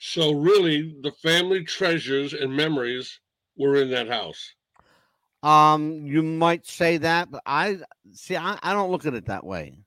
[0.03, 3.19] So really, the family treasures and memories
[3.55, 4.55] were in that house.
[5.43, 7.77] Um, you might say that, but I
[8.11, 8.35] see.
[8.35, 9.77] I, I don't look at it that way.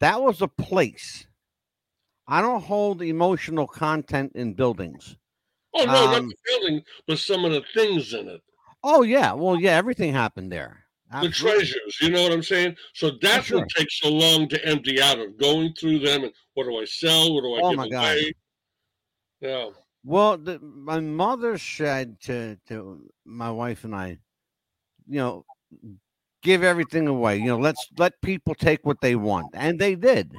[0.00, 1.26] That was a place.
[2.28, 5.16] I don't hold emotional content in buildings.
[5.74, 8.42] Oh no, not Um, the building, but some of the things in it,
[8.82, 10.84] Oh yeah, well yeah, everything happened there.
[11.20, 11.98] the treasures.
[12.00, 12.76] You know what I'm saying?
[12.94, 13.60] So that's sure.
[13.60, 16.84] what takes so long to empty out of going through them and what do I
[16.84, 17.34] sell?
[17.34, 18.18] What do I Oh, give my God.
[19.42, 19.70] Yeah.
[20.04, 24.18] Well, the, my mother said to to my wife and I,
[25.08, 25.44] you know,
[26.42, 27.38] give everything away.
[27.38, 30.32] You know, let's let people take what they want, and they did.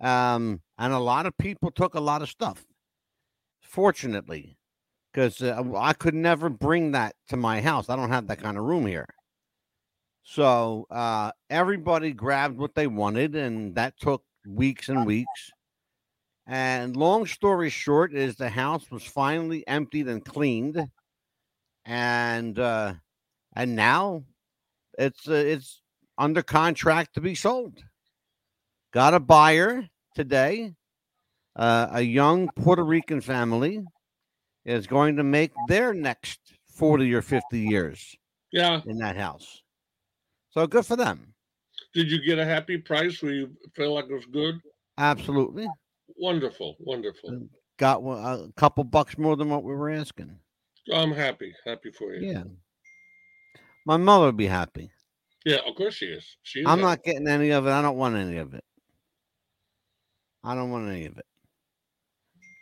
[0.00, 2.64] Um, and a lot of people took a lot of stuff.
[3.60, 4.56] Fortunately,
[5.12, 7.88] because uh, I could never bring that to my house.
[7.88, 9.08] I don't have that kind of room here.
[10.22, 15.50] So uh, everybody grabbed what they wanted, and that took weeks and weeks.
[16.46, 20.88] And long story short, is the house was finally emptied and cleaned,
[21.86, 22.94] and uh,
[23.54, 24.24] and now
[24.98, 25.80] it's uh, it's
[26.18, 27.82] under contract to be sold.
[28.92, 30.74] Got a buyer today.
[31.56, 33.82] Uh, a young Puerto Rican family
[34.64, 36.40] is going to make their next
[36.74, 38.16] 40 or 50 years
[38.52, 38.80] Yeah.
[38.86, 39.62] in that house.
[40.50, 41.34] So good for them.
[41.94, 44.60] Did you get a happy price where you feel like it was good?
[44.98, 45.68] Absolutely.
[46.16, 46.76] Wonderful.
[46.80, 47.48] Wonderful.
[47.76, 50.38] Got one- a couple bucks more than what we were asking.
[50.92, 51.54] I'm happy.
[51.64, 52.30] Happy for you.
[52.32, 52.44] Yeah.
[53.86, 54.90] My mother would be happy.
[55.44, 56.36] Yeah, of course she is.
[56.42, 56.82] She is I'm happy.
[56.82, 57.70] not getting any of it.
[57.70, 58.64] I don't want any of it.
[60.42, 61.26] I don't want any of it.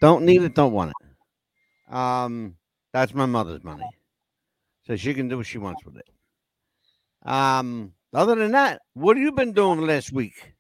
[0.01, 0.55] Don't need it.
[0.55, 1.95] Don't want it.
[1.95, 2.57] Um,
[2.93, 3.85] that's my mother's money,
[4.87, 6.09] so she can do what she wants with it.
[7.29, 10.52] Um, other than that, what have you been doing last week?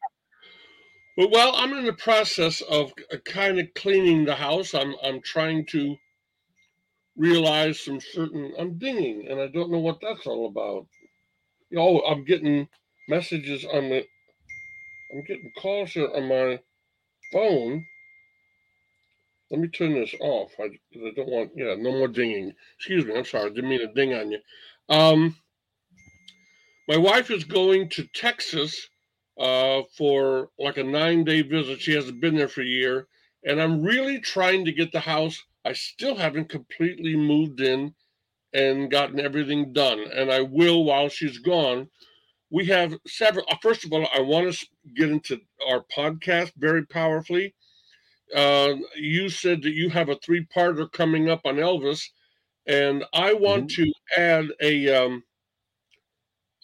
[1.16, 2.92] Well, I'm in the process of
[3.26, 4.72] kind of cleaning the house.
[4.74, 5.96] I'm I'm trying to
[7.16, 8.54] realize some certain.
[8.58, 10.86] I'm dinging, and I don't know what that's all about.
[11.70, 12.66] You know, I'm getting
[13.10, 14.06] messages on the.
[15.12, 16.60] I'm getting calls here on my
[17.30, 17.84] phone.
[19.50, 20.52] Let me turn this off.
[20.58, 21.50] I, I don't want.
[21.54, 22.54] Yeah, no more dinging.
[22.78, 23.14] Excuse me.
[23.14, 23.50] I'm sorry.
[23.50, 24.38] I didn't mean to ding on you.
[24.88, 25.36] Um,
[26.88, 28.88] my wife is going to Texas
[29.38, 31.80] uh, for like a nine day visit.
[31.80, 33.06] She hasn't been there for a year.
[33.44, 35.42] And I'm really trying to get the house.
[35.64, 37.94] I still haven't completely moved in
[38.52, 40.00] and gotten everything done.
[40.14, 41.88] And I will while she's gone.
[42.50, 43.46] We have several.
[43.50, 47.54] uh, First of all, I want to get into our podcast very powerfully.
[48.34, 52.02] Uh, you said that you have a three parter coming up on Elvis.
[52.66, 54.88] And I want to add a.
[54.94, 55.24] Um,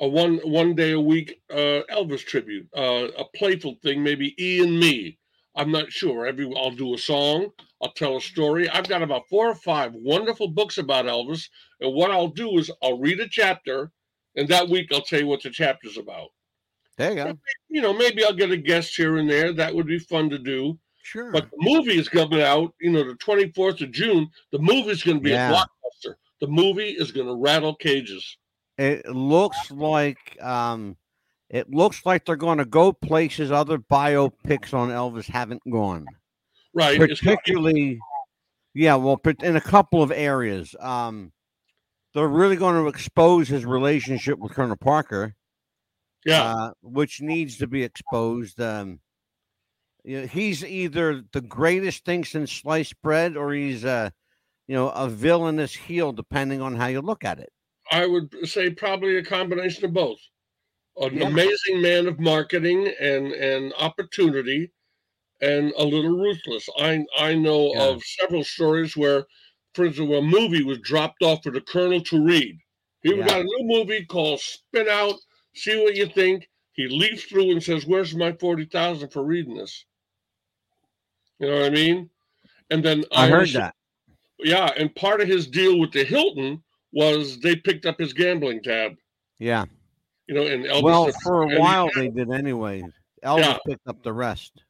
[0.01, 4.63] a one one day a week uh, Elvis tribute, uh, a playful thing, maybe E
[4.63, 5.19] and me.
[5.55, 6.27] I'm not sure.
[6.27, 7.49] Every I'll do a song,
[7.83, 8.69] I'll tell a story.
[8.69, 11.49] I've got about four or five wonderful books about Elvis,
[11.81, 13.91] and what I'll do is I'll read a chapter,
[14.37, 16.29] and that week I'll tell you what the chapter's about.
[16.97, 17.39] There you go.
[17.69, 19.53] You know, maybe I'll get a guest here and there.
[19.53, 20.79] That would be fun to do.
[21.03, 21.31] Sure.
[21.33, 24.29] But the movie is coming out, you know, the 24th of June.
[24.53, 25.51] The movie's going to be Yeah.
[25.51, 26.15] a blockbuster.
[26.41, 28.37] The movie is going to rattle cages.
[28.79, 30.97] It looks like um,
[31.51, 36.07] it looks like they're going to go places other biopics on Elvis haven't gone.
[36.73, 36.99] Right.
[36.99, 37.99] Particularly
[38.79, 41.33] yeah well in a couple of areas um
[42.15, 45.35] they're really going to expose his relationship with colonel parker
[46.25, 46.45] yeah.
[46.45, 49.01] uh, which needs to be exposed um
[50.05, 54.11] you know, he's either the greatest thing since sliced bread or he's uh
[54.69, 57.51] you know a villainous heel depending on how you look at it
[57.91, 60.19] I would say probably a combination of both.
[60.99, 61.27] An Yeah.
[61.29, 64.73] amazing man of marketing and and opportunity,
[65.41, 66.69] and a little ruthless.
[66.79, 67.89] I I know Yeah.
[67.91, 69.27] of several stories where,
[69.75, 72.59] for instance, a movie was dropped off for the colonel to read.
[73.03, 73.27] He Yeah.
[73.27, 75.17] got a new movie called Spin Out.
[75.55, 76.49] See what you think.
[76.73, 79.85] He leafs through and says, "Where's my forty thousand for reading this?"
[81.39, 82.11] You know what I mean?
[82.71, 83.75] And then i heard also- that
[84.41, 88.63] Yeah, and part of his deal with the Hilton was they picked up his gambling
[88.63, 88.93] tab.
[89.39, 89.65] yeah
[90.27, 90.83] You know, and Elvis.
[90.83, 92.83] well for a while they did anyway
[93.25, 93.59] elvis Yeah.
[93.67, 94.63] picked up the rest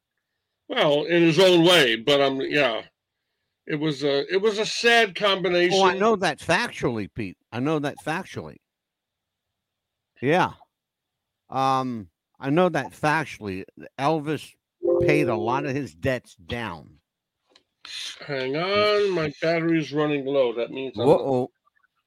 [0.71, 2.83] well, in his own way, but um, yeah,
[3.67, 5.79] it was a it was a sad combination.
[5.81, 7.39] Oh, I know that factually, Pete.
[7.51, 8.57] I know that factually.
[10.21, 10.51] Yeah.
[11.49, 13.65] Um, I know that factually.
[13.99, 14.53] Elvis
[15.07, 16.99] paid a lot of his debts down.
[18.27, 20.53] Hang on, my battery's running low.
[20.53, 21.51] That means I'm not, Whoa.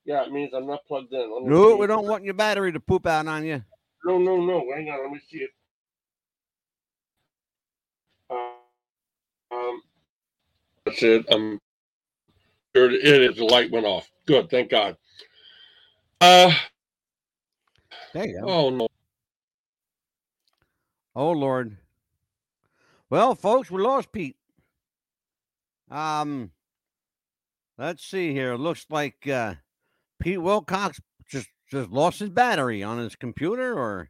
[0.05, 1.49] Yeah, it means I'm not plugged in.
[1.49, 1.75] No, see.
[1.75, 3.63] we don't want your battery to poop out on you.
[4.05, 4.65] No, no, no.
[4.73, 5.49] Hang on, let me see it.
[8.29, 9.81] Uh, um,
[10.85, 11.31] that's it.
[11.31, 11.59] Um,
[12.73, 13.37] there it is.
[13.37, 14.09] The light went off.
[14.25, 14.97] Good, thank God.
[16.19, 16.51] Uh,
[18.13, 18.47] There you go.
[18.47, 18.87] oh no.
[21.15, 21.77] Oh Lord.
[23.09, 24.37] Well, folks, we lost Pete.
[25.89, 26.51] Um,
[27.77, 28.55] let's see here.
[28.55, 29.55] Looks like uh,
[30.21, 34.09] Pete Willcox just just lost his battery on his computer or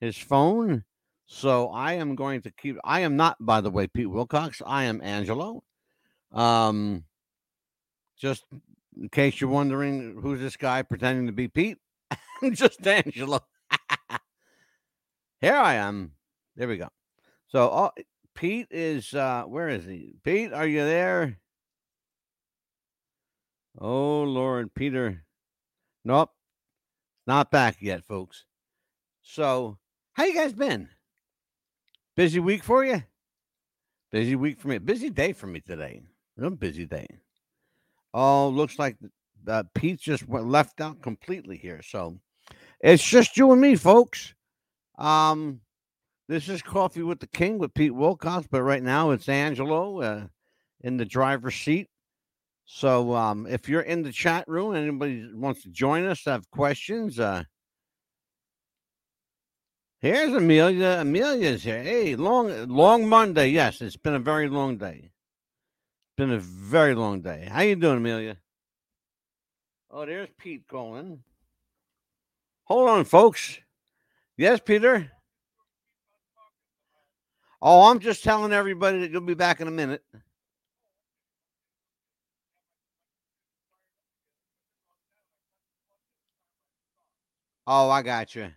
[0.00, 0.84] his phone.
[1.26, 2.76] So I am going to keep.
[2.84, 4.62] I am not, by the way, Pete Willcox.
[4.64, 5.64] I am Angelo.
[6.32, 7.04] Um,
[8.16, 8.44] just
[8.96, 11.78] in case you're wondering who's this guy pretending to be Pete,
[12.42, 13.40] I'm just Angelo.
[15.40, 16.12] Here I am.
[16.54, 16.88] There we go.
[17.48, 17.90] So, uh,
[18.34, 20.16] Pete is uh where is he?
[20.22, 21.38] Pete, are you there?
[23.78, 25.25] Oh Lord, Peter.
[26.06, 26.30] Nope.
[27.26, 28.44] Not back yet, folks.
[29.22, 29.76] So,
[30.12, 30.88] how you guys been?
[32.14, 33.02] Busy week for you?
[34.12, 34.78] Busy week for me.
[34.78, 36.02] Busy day for me today.
[36.36, 37.08] Real busy day.
[38.14, 38.96] Oh, looks like
[39.48, 41.82] uh, Pete just went left out completely here.
[41.82, 42.20] So,
[42.78, 44.32] it's just you and me, folks.
[44.98, 45.60] Um,
[46.28, 50.26] this is Coffee with the King with Pete Willcox, but right now it's Angelo uh,
[50.82, 51.88] in the driver's seat.
[52.66, 57.20] So um, if you're in the chat room, anybody wants to join us, have questions,
[57.20, 57.44] uh,
[60.00, 60.98] here's Amelia.
[61.00, 61.82] Amelia's here.
[61.82, 63.48] Hey, long long Monday.
[63.48, 65.10] Yes, it's been a very long day.
[65.12, 67.48] It's been a very long day.
[67.50, 68.36] How you doing, Amelia?
[69.88, 71.22] Oh, there's Pete calling.
[72.64, 73.60] Hold on, folks.
[74.36, 75.12] Yes, Peter.
[77.62, 80.02] Oh, I'm just telling everybody that you'll be back in a minute.
[87.66, 88.50] Oh, I got you.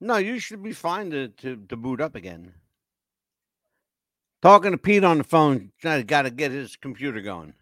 [0.00, 2.54] No, you should be fine to, to, to boot up again.
[4.42, 7.54] Talking to Pete on the phone, I got to get his computer going.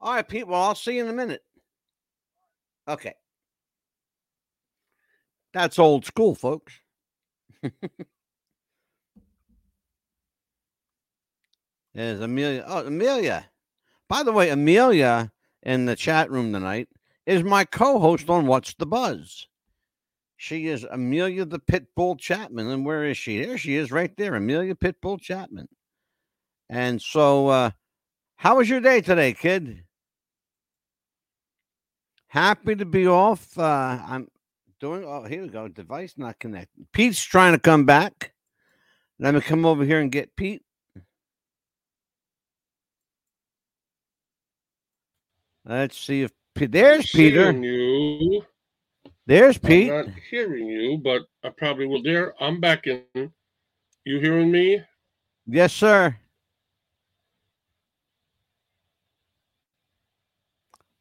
[0.00, 0.46] All right, Pete.
[0.46, 1.42] Well, I'll see you in a minute.
[2.86, 3.14] Okay.
[5.54, 6.74] That's old school, folks.
[11.94, 12.62] There's Amelia.
[12.66, 13.46] Oh, Amelia.
[14.08, 16.88] By the way, Amelia in the chat room tonight
[17.26, 19.48] is my co-host on What's the Buzz.
[20.36, 22.68] She is Amelia the Pitbull Chapman.
[22.68, 23.42] And where is she?
[23.42, 25.68] There she is right there, Amelia Pitbull Chapman.
[26.68, 27.70] And so uh
[28.36, 29.84] how was your day today, kid?
[32.28, 33.58] Happy to be off.
[33.58, 34.28] Uh I'm
[34.78, 35.68] doing oh here we go.
[35.68, 36.86] Device not connected.
[36.92, 38.34] Pete's trying to come back.
[39.18, 40.62] Let me come over here and get Pete.
[45.66, 47.52] Let's see if there's Peter.
[47.52, 48.44] You.
[49.26, 49.90] There's Pete.
[49.90, 52.02] I'm not hearing you, but I probably will.
[52.02, 53.02] There, I'm back in.
[54.04, 54.80] You hearing me?
[55.46, 56.16] Yes, sir.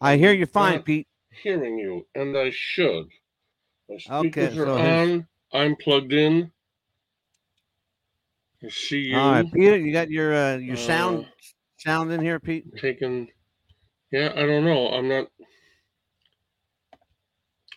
[0.02, 1.08] I hear you fine, Not Pete.
[1.44, 3.06] Hearing you, and I should.
[3.90, 5.28] My Okay, speakers are so his- on.
[5.54, 6.52] I'm plugged in.
[8.64, 11.30] I see you All right, Peter, you got your uh, your sound Uh,
[11.78, 12.66] sound in here, Pete.
[12.78, 13.30] taking.
[14.12, 14.88] Yeah, I don't know.
[14.90, 15.28] I'm not.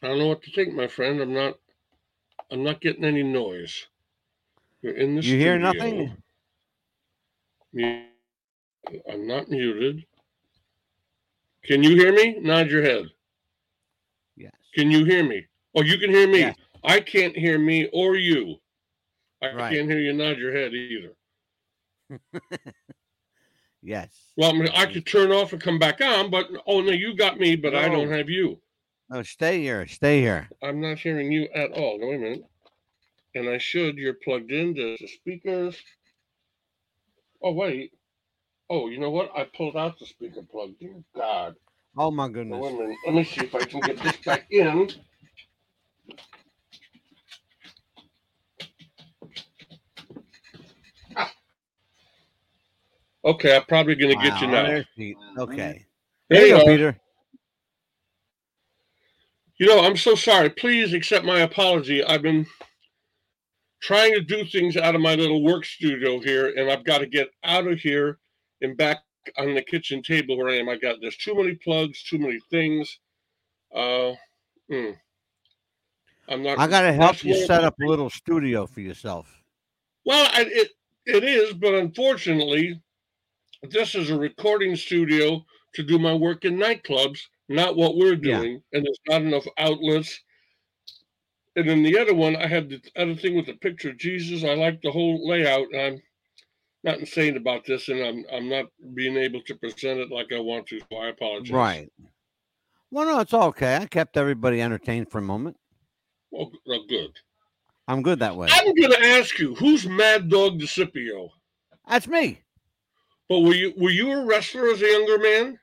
[0.03, 1.21] I don't know what to think, my friend.
[1.21, 1.59] I'm not.
[2.51, 3.87] I'm not getting any noise.
[4.83, 6.17] You're in the You hear nothing?
[9.11, 10.05] I'm not muted.
[11.65, 12.39] Can you hear me?
[12.41, 13.05] Nod your head.
[14.37, 14.53] Yes.
[14.75, 15.47] Can you hear me?
[15.75, 16.55] Oh, you can hear me.
[16.55, 16.57] Yes.
[16.85, 18.57] I can't hear me or you.
[19.43, 19.69] I Right.
[19.69, 21.15] can't hear you nod your head either.
[23.83, 24.09] Yes.
[24.37, 27.17] Well, I, mean, I could turn off and come back on, but oh no, you
[27.17, 28.61] got me, but I don't have you.
[29.11, 29.87] No, stay here.
[29.87, 30.49] Stay here.
[30.63, 31.99] I'm not hearing you at all.
[31.99, 32.45] No, wait a minute.
[33.35, 33.97] And I should.
[33.97, 35.77] You're plugged into the speakers.
[37.43, 37.93] Oh wait.
[38.69, 39.31] Oh, you know what?
[39.35, 40.73] I pulled out the speaker plug.
[40.79, 41.55] Dear God.
[41.97, 42.61] Oh my goodness.
[42.61, 42.97] wait a minute.
[43.07, 44.91] Let me see if I can get this back in.
[53.25, 54.65] Okay, I'm probably going to get you now.
[54.65, 54.87] there's
[55.39, 55.87] Okay.
[56.29, 56.67] There There you you go, go.
[56.67, 57.01] Peter.
[59.59, 60.51] You know, I'm so sorry.
[60.51, 62.05] Please accept my apology.
[62.05, 62.47] I've been
[63.81, 67.07] trying to do things out of my little work studio here, and I've got to
[67.07, 68.19] get out of here
[68.63, 68.99] and back
[69.37, 70.69] on the kitchen table where I am.
[70.69, 72.99] I got there's too many plugs, too many things.
[73.75, 74.13] Uh,
[74.71, 74.91] hmm.
[76.29, 76.59] I'm not.
[76.59, 79.43] I gotta help you set up a little studio for yourself.
[80.05, 80.69] Well, I, it
[81.07, 82.81] it is, but unfortunately,
[83.63, 85.45] this is a recording studio
[85.75, 88.39] to do my work in nightclubs, not what we're Yeah.
[88.41, 90.23] doing, and there's not enough outlets.
[91.57, 94.45] And then the other one, I had the other thing with the picture of Jesus.
[94.45, 96.03] I like the whole layout, and I'm
[96.85, 100.39] not insane about this, and I'm I'm not being able to present it like I
[100.39, 100.81] want to.
[100.81, 101.53] So I apologize.
[101.53, 101.93] Right.
[102.91, 103.77] Well, no, it's okay.
[103.77, 105.57] I kept everybody entertained for a moment.
[106.31, 107.19] Well, well, good.
[107.87, 108.49] I'm good that way.
[108.51, 111.31] I'm going to ask you, who's Mad Dog DeCipio?
[111.89, 112.43] That's me.
[113.29, 115.59] But were you were you a wrestler as a younger man?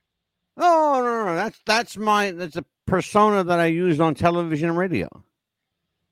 [0.57, 4.77] Oh no, no, that's that's my that's a persona that I used on television and
[4.77, 5.07] radio.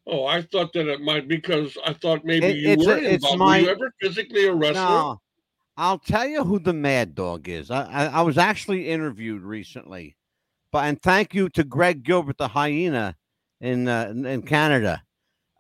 [0.05, 3.13] Oh, I thought that it might because I thought maybe It- you it's were it's
[3.23, 3.39] involved.
[3.39, 4.73] my- were you ever physically a wrestler?
[4.83, 5.21] No,
[5.77, 7.71] I'll tell you who the Mad Dog is.
[7.71, 10.17] I, I I was actually interviewed recently,
[10.71, 13.15] but and thank you to Greg Gilbert, the hyena
[13.61, 15.03] in uh, in- in Canada.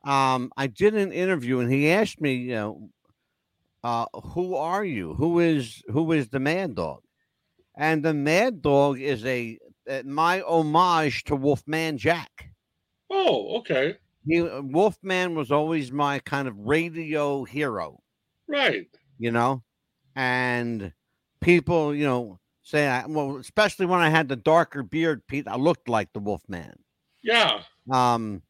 [0.03, 2.89] um, I did an interview and he asked me, you know,
[3.83, 5.13] uh, who are you?
[5.15, 7.01] Who is who is the Mad Dog?
[7.75, 9.57] And the Mad Dog is a
[9.89, 12.49] uh, my homage to Wolfman Jack.
[13.09, 13.97] Oh, okay.
[14.25, 18.01] He Wolfman was always my kind of radio hero,
[18.47, 18.87] Right.
[19.17, 19.63] you know,
[20.15, 20.93] and
[21.41, 25.57] people, you know, say, I, well, especially when I had the darker beard, Pete, I
[25.57, 26.79] looked like the Wolfman.
[27.21, 27.63] Yeah.
[27.91, 28.43] Um,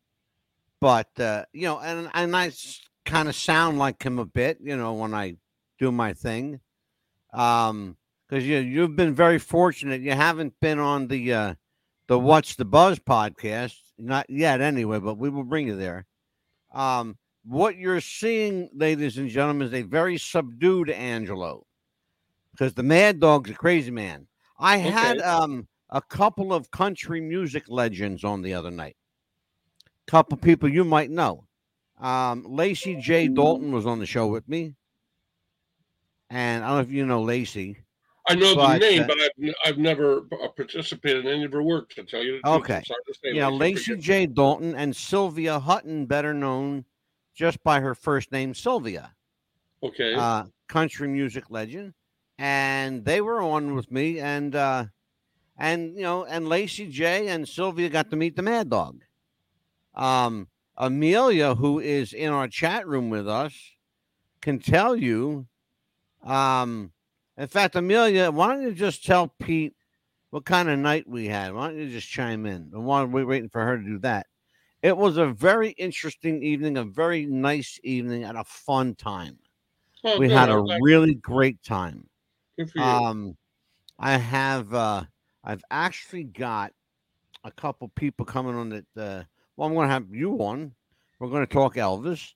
[0.79, 2.51] but uh, you know, and and I
[3.05, 5.35] kind of sound like him a bit, you know, when I
[5.79, 6.59] do my thing.
[7.33, 7.97] Um,
[8.27, 10.01] because you you've been very fortunate.
[10.01, 11.53] You haven't been on the uh
[12.07, 16.05] the What's the Buzz podcast, not yet anyway, but we will bring you there.
[16.73, 21.65] Um, what you're seeing, ladies and gentlemen, is a very subdued Angelo.
[22.51, 24.27] Because the Mad Dog's a crazy man.
[24.59, 28.95] I had um a couple of country music legends on the other night.
[30.07, 31.45] Couple people you might know.
[31.99, 33.27] Um, Lacy J.
[33.27, 34.75] Dalton was on the show with me.
[36.29, 37.77] And I don't know if you know Lacy.
[38.27, 41.51] I know But, the name, uh, but I've, I've never uh, participated in any of
[41.51, 42.61] her work, to tell you the truth.
[42.61, 42.81] Okay.
[42.85, 43.97] Sorry to say, Yeah, Lacy.
[43.97, 44.25] J.
[44.25, 46.85] Dalton and Sylvia Hutton, better known
[47.35, 49.13] just by her first name, Sylvia,
[49.83, 50.15] Okay.
[50.15, 51.93] uh, country music legend.
[52.39, 54.85] And they were on with me, and uh,
[55.57, 57.27] and you know, and Lacy J.
[57.27, 59.01] and Sylvia got to meet the Mad Dog.
[59.93, 63.53] Um, Amelia, who is in our chat room with us,
[64.41, 65.47] can tell you.
[66.23, 66.91] Um,
[67.37, 69.75] in fact, Amelia, why don't you just tell Pete
[70.29, 71.53] what kind of night we had?
[71.53, 72.71] Why don't you just chime in?
[72.73, 74.27] And while we're waiting for her to do that,
[74.81, 79.37] it was a very interesting evening, a very nice evening, and a fun time.
[80.03, 80.37] Oh, we good.
[80.37, 82.07] had a really great time.
[82.57, 82.83] good for you.
[82.83, 83.37] Um,
[83.97, 85.03] I have uh,
[85.43, 86.73] I've actually got
[87.43, 88.85] a couple people coming on that.
[88.97, 89.23] Uh,
[89.55, 90.73] well, I'm going to have you on.
[91.19, 92.33] We're going to talk Elvis.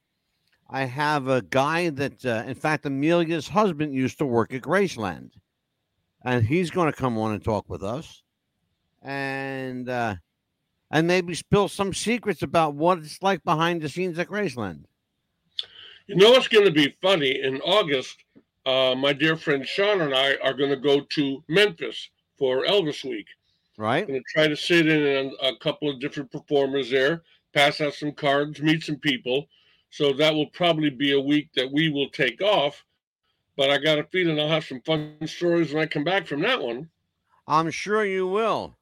[0.70, 5.32] I have a guy that, uh, in fact, Amelia's husband used to work at Graceland,
[6.26, 8.24] and he's going to come on and talk with us,
[9.02, 10.16] and uh,
[10.92, 14.84] and maybe spill some secrets about what it's like behind the scenes at Graceland.
[16.08, 17.42] You know what's going to be funny?
[17.42, 18.18] In August,
[18.66, 23.04] uh, my dear friend Sean and I are going to go to Memphis for Elvis
[23.04, 23.28] Week.
[23.78, 24.08] Right?
[24.08, 27.22] going to try to sit in on a couple of different performers there,
[27.54, 29.48] pass out some cards, meet some people.
[29.90, 32.84] So that will probably be a week that we will take off.
[33.56, 36.42] But I got a feeling I'll have some fun stories when I come back from
[36.42, 36.90] that one.
[37.48, 38.78] I'm sure you will.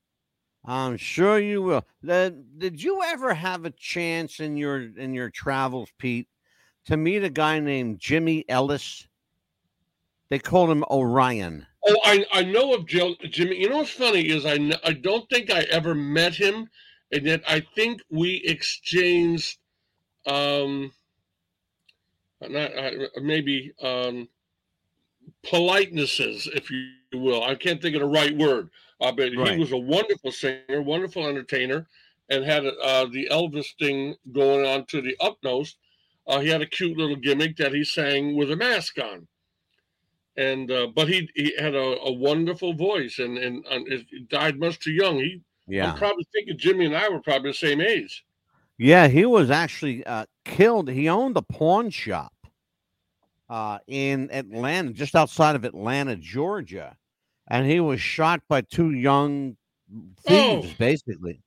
[0.65, 1.85] I'm sure you will.
[2.01, 6.27] The- did you ever have a chance in your in your travels, Pete,
[6.85, 9.07] to meet a guy named Jimmy Ellis?
[10.29, 11.67] They called him Orion.
[11.87, 13.57] Oh, I, I know of Jill, Jimmy.
[13.61, 16.67] You know what's funny is I, I don't think I ever met him,
[17.11, 19.59] and yet I think we exchanged,
[20.25, 20.91] um,
[22.41, 24.27] not uh, maybe um,
[25.45, 27.43] politenesses, if you will.
[27.43, 28.69] I can't think of the right word.
[29.01, 29.53] Uh, but Right.
[29.53, 31.87] he was a wonderful singer, wonderful entertainer,
[32.29, 35.77] and had uh, the Elvis thing going on to the utmost.
[36.27, 39.27] Uh, he had a cute little gimmick that he sang with a mask on
[40.37, 44.59] and uh, but he he had a, a wonderful voice and and, and he died
[44.59, 45.17] much too young.
[45.17, 45.41] He
[45.91, 48.23] I'm probably thinking Jimmy and I were probably the same age.
[48.77, 50.89] Yeah, he was actually uh, killed.
[50.89, 52.33] He owned a pawn shop
[53.49, 56.95] uh, in Atlanta, just outside of Atlanta, Georgia,
[57.47, 59.55] and he was shot by two young
[60.27, 60.75] thieves, Oh.
[60.77, 61.41] basically.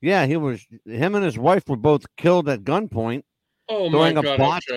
[0.00, 0.64] Yeah, he was.
[0.86, 3.24] Him and his wife were both killed at gunpoint.
[3.68, 4.68] Oh my God, botch-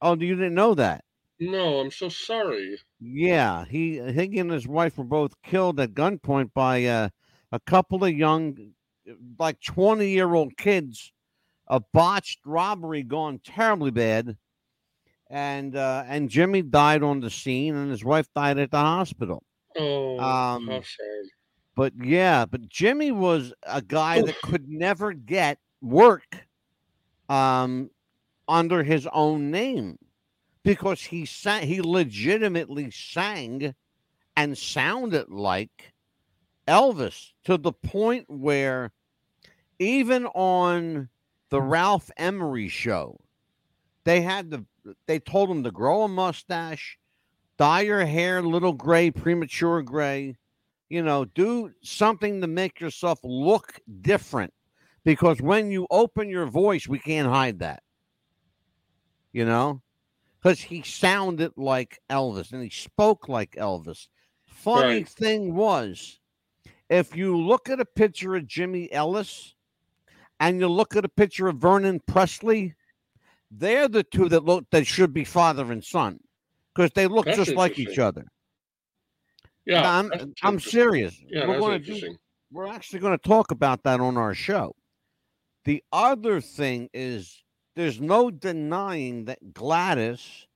[0.00, 1.04] Oh, you didn't know that?
[1.50, 2.78] No, I'm so sorry.
[3.00, 7.08] Yeah, he he and his wife were both killed at gunpoint by uh,
[7.50, 8.74] a couple of young,
[9.38, 11.12] like twenty year old kids.
[11.68, 14.38] A botched robbery gone terribly bad,
[15.30, 19.42] and uh, and Jimmy died on the scene, and his wife died at the hospital.
[19.76, 21.24] Oh, Um, how sad.
[21.74, 26.46] But yeah, but Jimmy was a guy that could never get work,
[27.28, 27.90] um,
[28.48, 29.98] under his own name,
[30.62, 31.66] because he sang.
[31.66, 33.74] He legitimately sang,
[34.36, 35.92] and sounded like
[36.66, 38.92] Elvis to the point where,
[39.78, 41.08] even on
[41.50, 41.68] the hmm.
[41.68, 43.20] Ralph Emery show,
[44.04, 44.64] they had the.
[45.06, 46.98] They told him to grow a mustache,
[47.56, 50.36] dye your hair little gray, premature gray
[50.92, 54.52] you know, do something to make yourself look different
[55.04, 57.82] because when you open your voice, we can't hide that.
[59.32, 59.80] You know,
[60.42, 64.08] because he sounded like Elvis and he spoke like Elvis.
[64.46, 65.08] Funny Right.
[65.08, 66.20] thing was,
[66.88, 69.54] if you look at a picture of Jimmy Ellis
[70.40, 72.74] and you look at a picture of Vernon Presley,
[73.50, 76.18] they're the two that look that should be father and son
[76.74, 78.26] because they look That's just like each other.
[79.64, 81.22] Yeah, No, I'm I'm serious.
[81.28, 82.16] Yeah, we're do,
[82.50, 84.74] we're actually going to talk about that on our show.
[85.64, 87.44] The other thing is
[87.74, 90.46] there's no denying that Gladys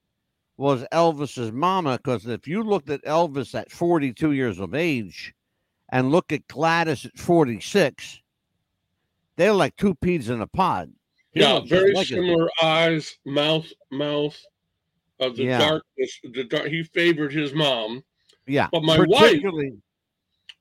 [0.57, 5.33] was Elvis's mama because if you looked at Elvis at 42 years of age
[5.89, 8.21] and look at Gladys at 46,
[9.35, 10.91] they're like two peas in a pod.
[11.31, 14.37] He Yeah, very like similar eyes, mouth, mouth.
[15.19, 15.57] Of the Yeah.
[15.57, 16.67] darkness, the dark.
[16.67, 18.03] He favored his mom.
[18.45, 19.41] Yeah, But my wife-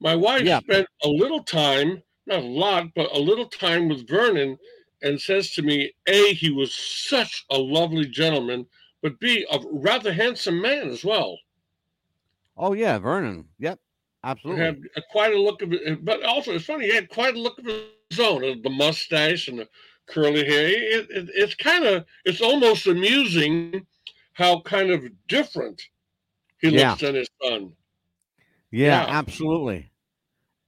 [0.01, 0.61] My wife Yeah.
[0.61, 4.59] spent a little time, not a lot, but a little time with Vernon,
[5.03, 8.67] and says to me, A, he was such a lovely gentleman,
[9.03, 11.39] but B, a rather handsome man as well.
[12.57, 13.47] Oh yeah, Vernon.
[13.59, 13.79] Yep,
[14.25, 14.65] absolutely.
[14.65, 16.87] Had a, quite a look of it, but also it's funny.
[16.87, 19.69] He had quite a look of his own, uh, the mustache and the
[20.07, 20.69] curly hair.
[20.69, 23.87] It, it, it's kind of, it's almost amusing
[24.33, 25.83] how kind of different
[26.61, 26.91] he Yeah.
[26.91, 27.73] looks than his son.
[28.71, 29.07] Yeah, Yeah.
[29.09, 29.91] absolutely,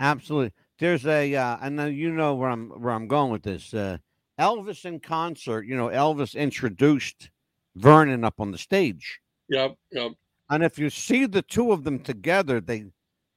[0.00, 0.52] absolutely.
[0.78, 3.74] There's a, uh, and then you know where I'm where I'm going with this.
[3.74, 3.98] Uh,
[4.38, 5.66] Elvis in concert.
[5.66, 7.30] You know, Elvis introduced
[7.76, 10.12] Vernon up on the stage, Yep, yep.
[10.50, 12.86] and if you see the two of them together, they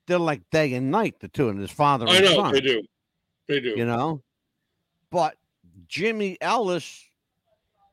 [0.07, 1.15] they're like day and night.
[1.19, 2.53] The two and his father I know son.
[2.53, 2.81] they do.
[3.47, 3.73] They do.
[3.77, 4.23] You know,
[5.11, 5.35] but
[5.87, 7.05] Jimmy Ellis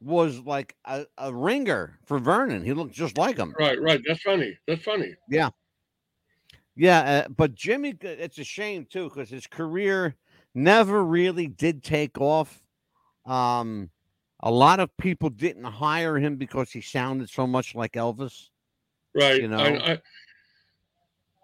[0.01, 2.65] was like a, a ringer for Vernon.
[2.65, 3.55] He looked just like him.
[3.59, 4.01] Right, right.
[4.07, 4.57] That's funny.
[4.67, 5.15] That's funny.
[6.77, 10.15] Yeah, uh, but Jimmy, it's a shame too because his career
[10.55, 12.63] never really did take off.
[13.29, 13.91] Um,
[14.41, 18.49] a lot of people didn't hire him because he sounded so much like Elvis.
[19.15, 19.43] Right.
[19.43, 19.59] You know?
[19.59, 19.99] I, I,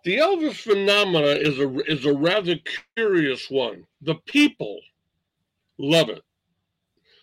[0.04, 2.56] the Elvis phenomena is a is a rather
[2.96, 3.84] curious one.
[4.02, 4.78] The people
[5.78, 6.22] love it.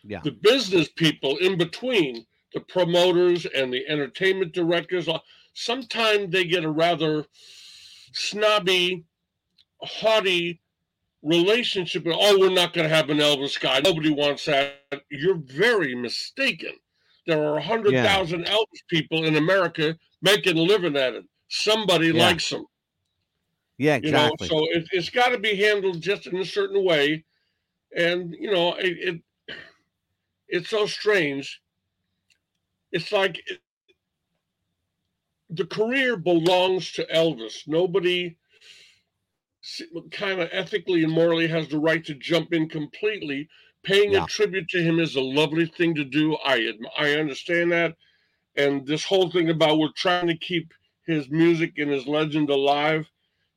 [0.04, 0.22] Yeah.
[0.24, 5.20] The business people in between, the promoters and the entertainment directors, uh,
[5.54, 7.26] sometimes they get a rather
[8.14, 9.04] snobby,
[9.82, 10.61] haughty
[11.24, 12.04] relationship.
[12.08, 13.80] Oh, we're not going to have an Elvis guy.
[13.80, 14.82] Nobody wants that.
[15.10, 16.74] You're very mistaken.
[17.28, 21.26] There are 100,000 Elvis people in America making a living at it.
[21.50, 22.26] Somebody Yeah.
[22.28, 22.66] likes them.
[23.78, 24.48] Yeah, You know, exactly.
[24.48, 27.24] so it, it's got to be handled just in a certain way.
[27.96, 29.56] And, you know, it, it
[30.48, 31.62] it's so strange.
[32.92, 33.60] It's like it,
[35.50, 37.68] the career belongs to Elvis.
[37.68, 38.38] Nobody
[40.12, 43.48] kind of ethically and morally has the right to jump in completely.
[43.84, 44.24] Paying Yeah.
[44.24, 46.38] a tribute to him is a lovely thing to do.
[46.46, 47.96] I I understand that,
[48.56, 50.74] and this whole thing about we're trying to keep
[51.06, 53.10] his music and his legend alive,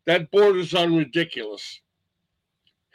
[0.06, 1.80] that borders on ridiculous.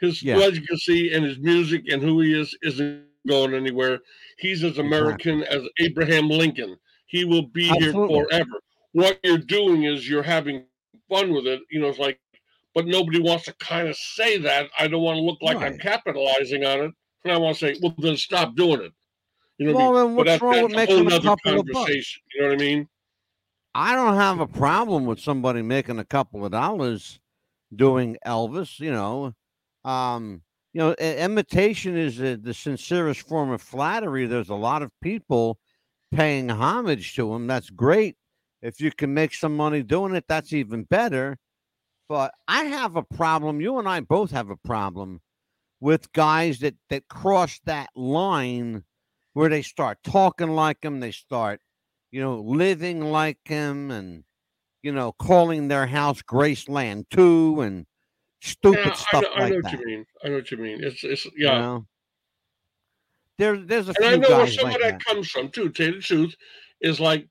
[0.00, 0.36] His Yeah.
[0.38, 4.00] legacy and his music and who he is isn't going anywhere.
[4.38, 6.78] He's as American as Abraham Lincoln.
[7.06, 8.16] He will be Absolutely.
[8.16, 8.60] here forever.
[8.92, 10.66] What you're doing is you're having
[11.08, 11.60] fun with it.
[11.70, 12.18] You know, it's like,
[12.74, 14.68] but nobody wants to kind of say that.
[14.78, 16.90] I don't want to look like I'm capitalizing on it.
[17.24, 18.92] And I want to say, well, then stop doing it.
[19.58, 19.94] You know, what I mean?
[19.94, 22.18] then But what's that- wrong with that's making a nother couple of bucks?
[22.34, 22.88] You know what I mean?
[23.74, 27.20] I don't have a problem with somebody making a couple of dollars
[27.74, 28.80] doing Elvis.
[28.80, 29.34] You know,
[29.84, 30.42] um,
[30.72, 34.26] you know, imitation is uh the sincerest form of flattery.
[34.26, 35.58] There's a lot of people
[36.12, 37.46] paying homage to him.
[37.46, 38.16] That's great.
[38.62, 41.38] If you can make some money doing it, that's even better.
[42.10, 43.60] But I have a problem.
[43.62, 45.20] You and I both have a problem
[45.78, 48.84] with guys that that cross that line
[49.32, 50.98] where they start talking like him.
[50.98, 51.60] They start
[52.10, 54.24] you know, living like him and,
[54.82, 57.86] you know, calling their house Graceland too and
[58.42, 59.64] stupid Yeah, I stuff know, I like know that.
[59.64, 60.06] what you mean.
[60.24, 60.82] I know what you mean.
[60.82, 61.60] It's it's you yeah.
[61.60, 61.86] know?
[63.38, 65.04] There, there's a and I know where some like of that that.
[65.04, 65.68] comes from too.
[65.68, 66.34] To Tell you the truth,
[66.80, 67.26] is like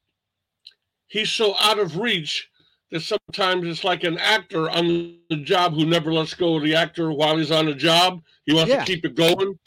[1.08, 2.50] he's so out of reach
[2.92, 4.88] that sometimes it's like an actor on
[5.30, 8.22] the job who never lets go of the actor while he's on the job.
[8.46, 8.84] He wants Yeah.
[8.84, 9.60] to keep it going,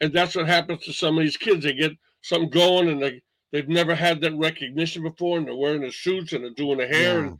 [0.00, 1.64] and that's what happens to some of these kids.
[1.64, 1.92] They get
[2.22, 6.32] something going, and they they've never had that recognition before, and they're wearing the suits
[6.32, 7.26] and they're doing the hair, Yeah.
[7.28, 7.38] and,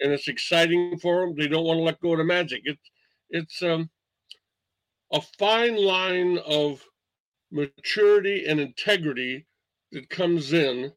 [0.00, 1.34] and it's exciting for them.
[1.36, 2.62] They don't want to let go of the magic.
[2.64, 2.90] It's
[3.30, 3.90] it's um
[5.12, 6.84] a fine line of
[7.50, 9.46] maturity and integrity
[9.92, 10.92] that comes in,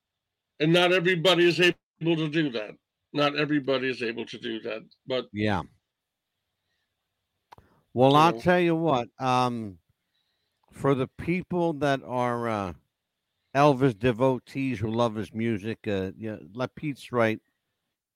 [0.60, 2.72] and not everybody is able to do that.
[3.14, 5.62] Not everybody is able to do that, but Yeah.
[7.94, 8.40] Well, I'll know.
[8.40, 9.10] tell you what.
[9.20, 9.78] Um,
[10.72, 12.74] for the people that are uh,
[13.56, 17.40] Elvis devotees who love his music, uh, yeah, let Pete's right.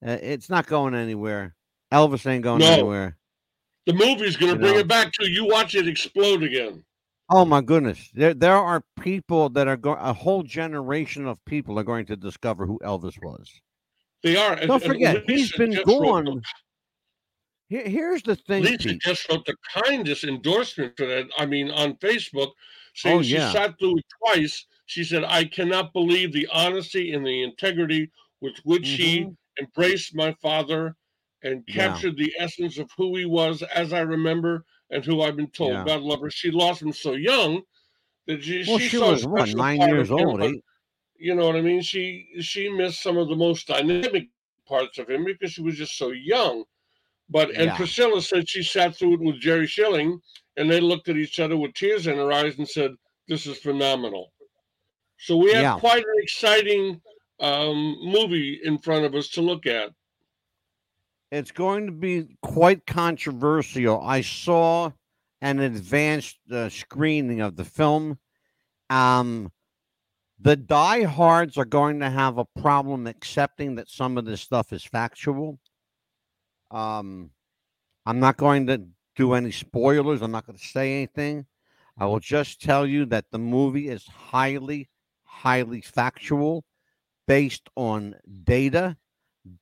[0.06, 1.56] Uh, it's not going anywhere.
[1.92, 2.72] Elvis ain't going No.
[2.72, 3.18] anywhere.
[3.86, 4.80] the movie's going to bring know.
[4.80, 5.46] it back to you.
[5.46, 6.84] Watch it explode again.
[7.30, 9.98] Oh my goodness, there there are people that are going.
[10.00, 13.50] A whole generation of people are going to discover who Elvis was.
[14.26, 14.56] They are.
[14.56, 16.42] Don't forget, he's been gone.
[17.70, 18.64] Here, here's the thing.
[18.64, 19.02] Lisa Pete.
[19.02, 21.28] just wrote the kindest endorsement for that.
[21.38, 22.50] I mean, on Facebook,
[22.96, 23.52] saying Oh, she yeah.
[23.52, 24.66] sat through it twice.
[24.88, 28.10] She said, "I cannot believe the honesty and the integrity
[28.42, 29.38] with which he Mhm.
[29.60, 30.96] embraced my father
[31.44, 31.76] and Yeah.
[31.76, 35.74] captured the essence of who he was, as I remember, and who I've been told.
[35.74, 35.86] Yeah.
[35.86, 36.32] God love her.
[36.32, 37.62] She lost him so young
[38.26, 40.42] that she, Well, she she was what nine years old.
[40.42, 40.64] Eight.
[41.18, 41.82] You know what I mean?
[41.82, 44.30] She she missed some of the most dynamic
[44.68, 46.64] parts of him because she was just so young.
[47.30, 47.76] But and Yeah.
[47.76, 50.22] Priscilla said she sat through it with Jerry Schilling,
[50.58, 52.92] and they looked at each other with tears in their eyes and said,
[53.28, 54.32] "This is phenomenal."
[55.18, 55.80] So we have Yeah.
[55.80, 57.02] quite an exciting
[57.40, 59.92] um, movie in front of us to look at.
[61.32, 64.00] It's going to be quite controversial.
[64.02, 64.92] I saw
[65.42, 68.20] an advanced uh, screening of the film.
[68.90, 69.52] Um,
[70.46, 74.84] the diehards are going to have a problem accepting that some of this stuff is
[74.84, 75.58] factual.
[76.70, 77.32] Um,
[78.06, 78.84] I'm not going to
[79.16, 80.22] do any spoilers.
[80.22, 81.48] I'm not going to say anything.
[81.98, 84.88] I will just tell you that the movie is highly,
[85.24, 86.64] highly factual,
[87.28, 88.98] based on data,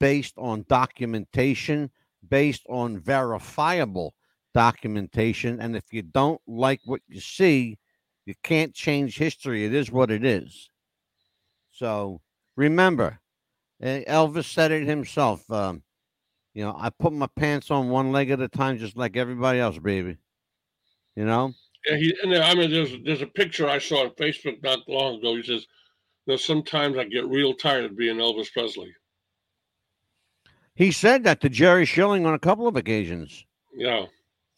[0.01, 1.91] based on documentation,
[2.27, 4.15] based on verifiable
[4.53, 5.61] documentation.
[5.61, 7.77] And if you don't like what you see,
[8.25, 9.63] you can't change history.
[9.63, 10.69] It is what it is.
[11.73, 12.21] So
[12.55, 13.19] remember,
[13.81, 15.49] Elvis said it himself.
[15.51, 15.83] Um,
[16.53, 19.59] you know, I put my pants on one leg at a time, just like everybody
[19.59, 20.17] else, baby.
[21.15, 21.53] You know,
[21.87, 25.17] Yeah, he, and I mean, there's there's a picture I saw on Facebook not long
[25.17, 25.35] ago.
[25.35, 25.65] He says,
[26.25, 28.93] "You know, sometimes I get real tired of being Elvis Presley."
[30.75, 33.45] he said that to Jerry Schilling on a couple of occasions.
[33.75, 34.05] Yeah,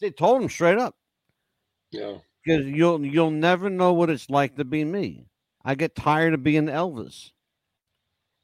[0.02, 0.96] They told him straight up.
[1.92, 2.18] yeah.
[2.44, 5.28] because you'll you'll never know what it's like to be me.
[5.66, 7.32] I get tired of being Elvis,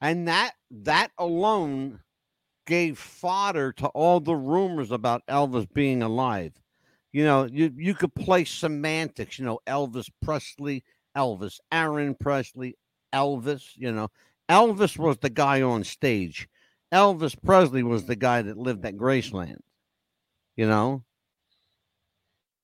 [0.01, 1.99] and that that alone
[2.65, 6.53] gave fodder to all the rumors about Elvis being alive.
[7.13, 9.37] You know, you you could play semantics.
[9.37, 10.83] You know, Elvis Presley,
[11.15, 12.75] Elvis, Aaron Presley,
[13.13, 13.69] Elvis.
[13.75, 14.07] You know,
[14.49, 16.47] Elvis was the guy on stage.
[16.91, 19.59] Elvis Presley was the guy that lived at Graceland.
[20.55, 21.03] You know,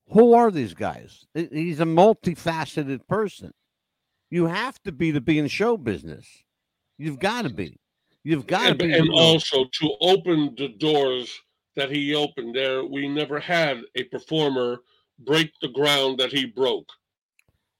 [0.09, 1.25] who are these guys?
[1.33, 3.53] He's a multifaceted person.
[4.29, 6.27] You have to be to be in show business.
[6.97, 7.79] You've got to be.
[8.23, 8.91] You've got to be.
[8.91, 11.33] and also to open the doors
[11.77, 14.79] that he opened there we never had a performer
[15.19, 16.89] break the ground that he broke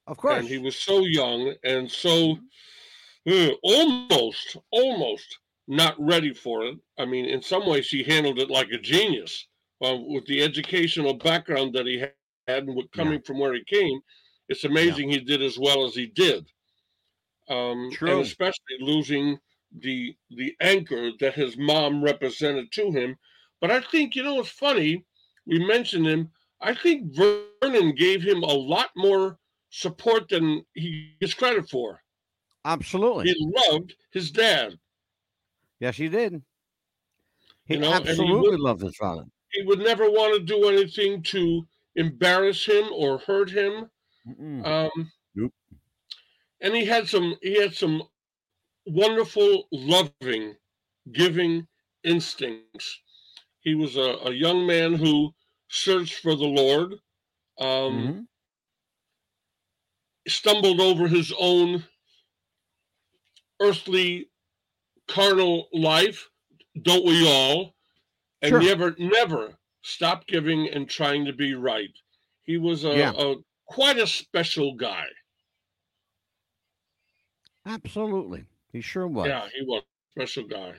[0.06, 0.38] of course.
[0.38, 2.38] and he was so young and so
[3.28, 8.50] uh, almost almost not ready for it i mean in some ways he handled it
[8.50, 9.48] like a genius
[9.84, 12.12] uh, with the educational background that he had
[12.46, 14.00] and with coming from where he came
[14.48, 16.46] it's amazing he did as well as he did
[17.48, 18.12] um, True.
[18.12, 19.38] and especially losing
[19.80, 23.16] the the anchor that his mom represented to him.
[23.60, 25.04] But I think you know it's funny.
[25.46, 26.30] We mentioned him.
[26.60, 29.38] I think Vernon gave him a lot more
[29.70, 32.02] support than he gets credit for.
[32.64, 33.26] Absolutely.
[33.32, 34.78] He loved his dad.
[35.80, 36.42] yes, he did.
[37.66, 39.24] He You know, and he absolutely would- loved his father.
[39.52, 43.90] He would never want to do anything to embarrass him or hurt him.
[44.28, 44.62] Mm-mm.
[44.66, 45.52] Um, Nope.
[46.60, 47.36] And he had some.
[47.42, 48.02] He had some
[48.86, 50.56] wonderful, loving,
[51.12, 51.66] giving
[52.04, 53.00] instincts.
[53.60, 55.34] He was a, a young man who
[55.68, 56.94] searched for the Lord,
[57.60, 58.26] um, Mhm.
[60.28, 61.84] stumbled over his own
[63.60, 64.30] earthly,
[65.08, 66.28] carnal life.
[66.82, 67.74] Don't we all?
[68.42, 68.60] And Sure.
[68.60, 71.90] never, never stopped giving and trying to be right.
[72.44, 73.12] He was a, Yeah.
[73.16, 73.36] a
[73.68, 75.04] quite a special guy.
[77.66, 78.44] Absolutely.
[78.72, 79.28] He sure was.
[79.28, 80.74] Yeah, he was a special guy.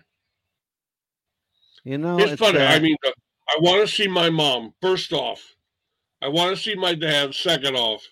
[1.84, 2.60] You know, it's, funny.
[2.60, 3.12] uh, I mean, uh,
[3.50, 5.42] I want to see my mom first off.
[6.22, 8.06] I want to see my dad second off.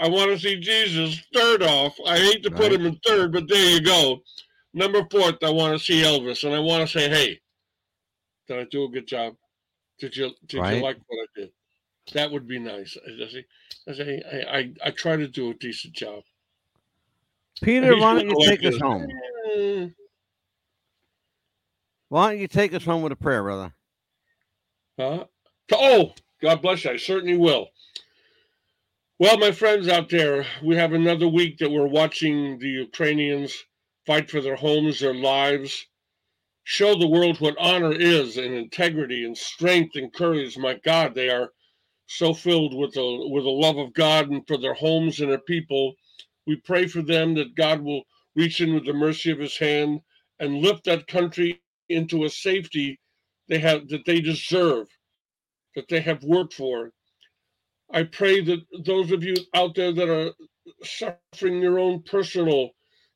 [0.00, 1.96] I want to see Jesus third off.
[2.04, 4.20] I hate to put him in third, but there you go.
[4.72, 7.40] Number fourth, I want to see Elvis, and I want to say, hey,
[8.48, 9.34] did I do a good job?
[10.00, 10.76] Did you did Right.
[10.76, 11.52] you like what I did?
[12.12, 12.96] That would be nice.
[13.06, 13.46] I say,
[13.88, 16.22] I say, I, I, try to do a decent job.
[17.62, 19.08] Peter, why don't you take us home?
[22.08, 23.72] Why don't you take us home with a prayer, brother?
[24.98, 25.24] Huh?
[25.72, 26.90] Oh, God bless you.
[26.90, 27.68] I certainly will.
[29.18, 33.54] Well, my friends out there, we have another week that we're watching the Ukrainians
[34.06, 35.86] fight for their homes, their lives,
[36.64, 40.58] show the world what honor is and integrity and strength and courage.
[40.58, 41.50] My God, they are
[42.08, 45.38] so filled with the with the love of God and for their homes and their
[45.40, 45.94] people.
[46.46, 48.02] We pray for them that God will
[48.36, 50.00] reach in with the mercy of His hand
[50.40, 53.00] and lift that country into a safety
[53.48, 54.88] they have that they deserve,
[55.76, 56.92] that they have worked for.
[57.92, 60.32] I pray that those of you out there that are
[60.84, 62.70] suffering your own personal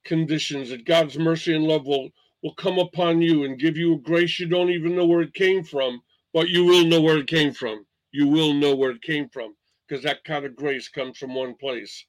[0.04, 2.10] conditions, that God's mercy and love will,
[2.42, 5.34] will come upon you and give you a grace you don't even know where it
[5.34, 6.00] came from,
[6.34, 7.86] but you will know where it came from.
[8.10, 9.54] You will know where it came from
[9.86, 12.04] because that kind of grace comes from one place.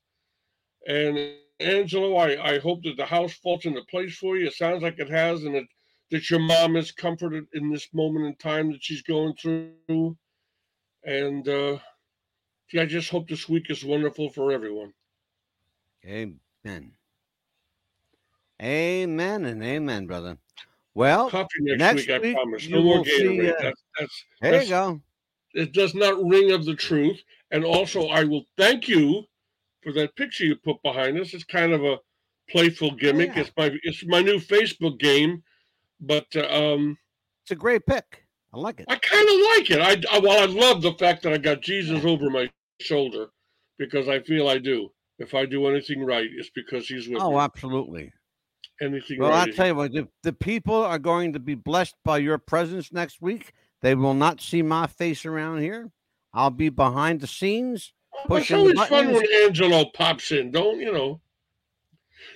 [0.87, 1.17] And
[1.59, 4.47] Angelo, I, I hope that the house falls into place for you.
[4.47, 5.65] It sounds like it has, and that,
[6.11, 10.17] that your mom is comforted in this moment in time that she's going through.
[11.03, 11.79] And uh,
[12.77, 14.93] I just hope this week is wonderful for everyone.
[16.05, 16.91] Amen.
[18.61, 20.37] Amen and amen, brother.
[20.93, 22.67] Well, next, next week, I week promise.
[22.69, 23.51] No more will see, Gatorade.
[23.51, 25.01] uh, that's, that's, there that's, you go.
[25.53, 27.21] It does not ring of the truth.
[27.51, 29.23] And also, I will thank you
[29.81, 31.33] for that picture you put behind us.
[31.33, 31.97] It's kind of a
[32.49, 33.35] playful gimmick.
[33.35, 33.41] yeah.
[33.41, 35.43] It's my it's my new Facebook game,
[35.99, 36.97] but uh, um,
[37.43, 38.25] It's a great pick.
[38.53, 38.85] I like it.
[38.89, 39.79] I kind of like it.
[40.11, 42.49] I, I well, I love the fact that I got Jesus over my
[42.81, 43.27] shoulder
[43.77, 44.89] because I feel I do.
[45.19, 47.35] If I do anything right, it's because He's with Oh, me.
[47.35, 48.11] Oh, absolutely.
[48.81, 49.49] Anything Well, right.
[49.49, 52.93] I'll tell you what, the, the people are going to be blessed by your presence
[52.93, 53.51] next week.
[53.81, 55.91] They will not see my face around here.
[56.33, 57.93] I'll be behind the scenes.
[58.29, 60.51] It's always the fun when Angelo pops in.
[60.51, 61.21] Don't you know?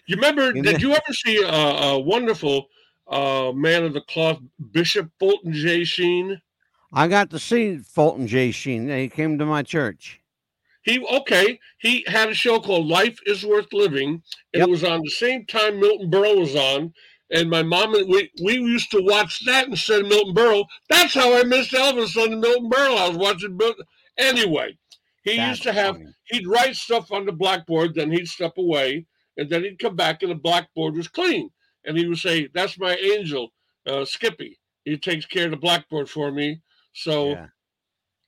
[0.07, 0.53] You remember?
[0.53, 2.67] Did you ever see a, a wonderful
[3.07, 4.39] uh, man of the cloth,
[4.71, 5.83] Bishop Fulton J.
[5.83, 6.41] Sheen?
[6.93, 8.51] I got to see Fulton J.
[8.51, 8.87] Sheen.
[8.87, 10.21] He came to my church.
[10.83, 11.59] He okay.
[11.79, 14.21] He had a show called Life Is Worth Living,
[14.53, 14.67] and Yep.
[14.67, 16.93] it was on the same time Milton Berle was on.
[17.33, 20.65] And my mom and we we used to watch that instead of Milton Berle.
[20.89, 22.97] That's how I missed Elvis on the Milton Berle.
[22.97, 23.85] I was watching Milton.
[24.19, 24.77] Anyway,
[25.23, 26.13] he That's used to have funny.
[26.25, 29.07] he'd write stuff on the blackboard, then he'd step away,
[29.37, 31.49] and then he'd come back and the blackboard was clean.
[31.85, 33.49] And he would say, That's my angel,
[33.87, 34.59] uh, Skippy.
[34.85, 36.61] He takes care of the blackboard for me.
[36.93, 37.47] So Yeah.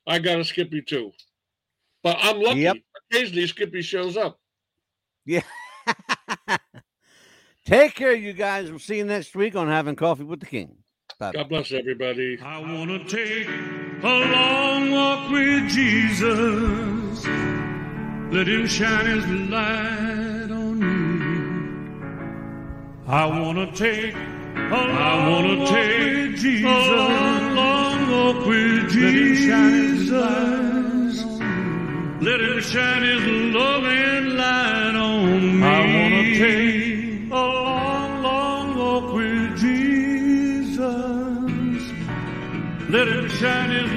[0.07, 1.11] I got a Skippy too.
[2.01, 2.61] But I'm lucky.
[2.61, 2.77] Yep.
[3.11, 4.39] Occasionally Skippy shows up.
[5.25, 5.41] Yeah.
[7.65, 8.69] Take care, you guys.
[8.69, 10.77] We'll see you next week on Having Coffee with the King.
[11.19, 11.31] Bye.
[11.31, 12.39] God bless everybody.
[12.39, 13.47] I want to take
[14.03, 17.25] a long walk with Jesus.
[18.31, 22.05] Let him shine his light on me.
[23.07, 26.69] I want to take a long I want to take with Jesus.
[26.69, 30.11] a long, long walk with Jesus.
[32.21, 35.74] Let him shine his loving light on me.
[42.95, 43.94] Let it shine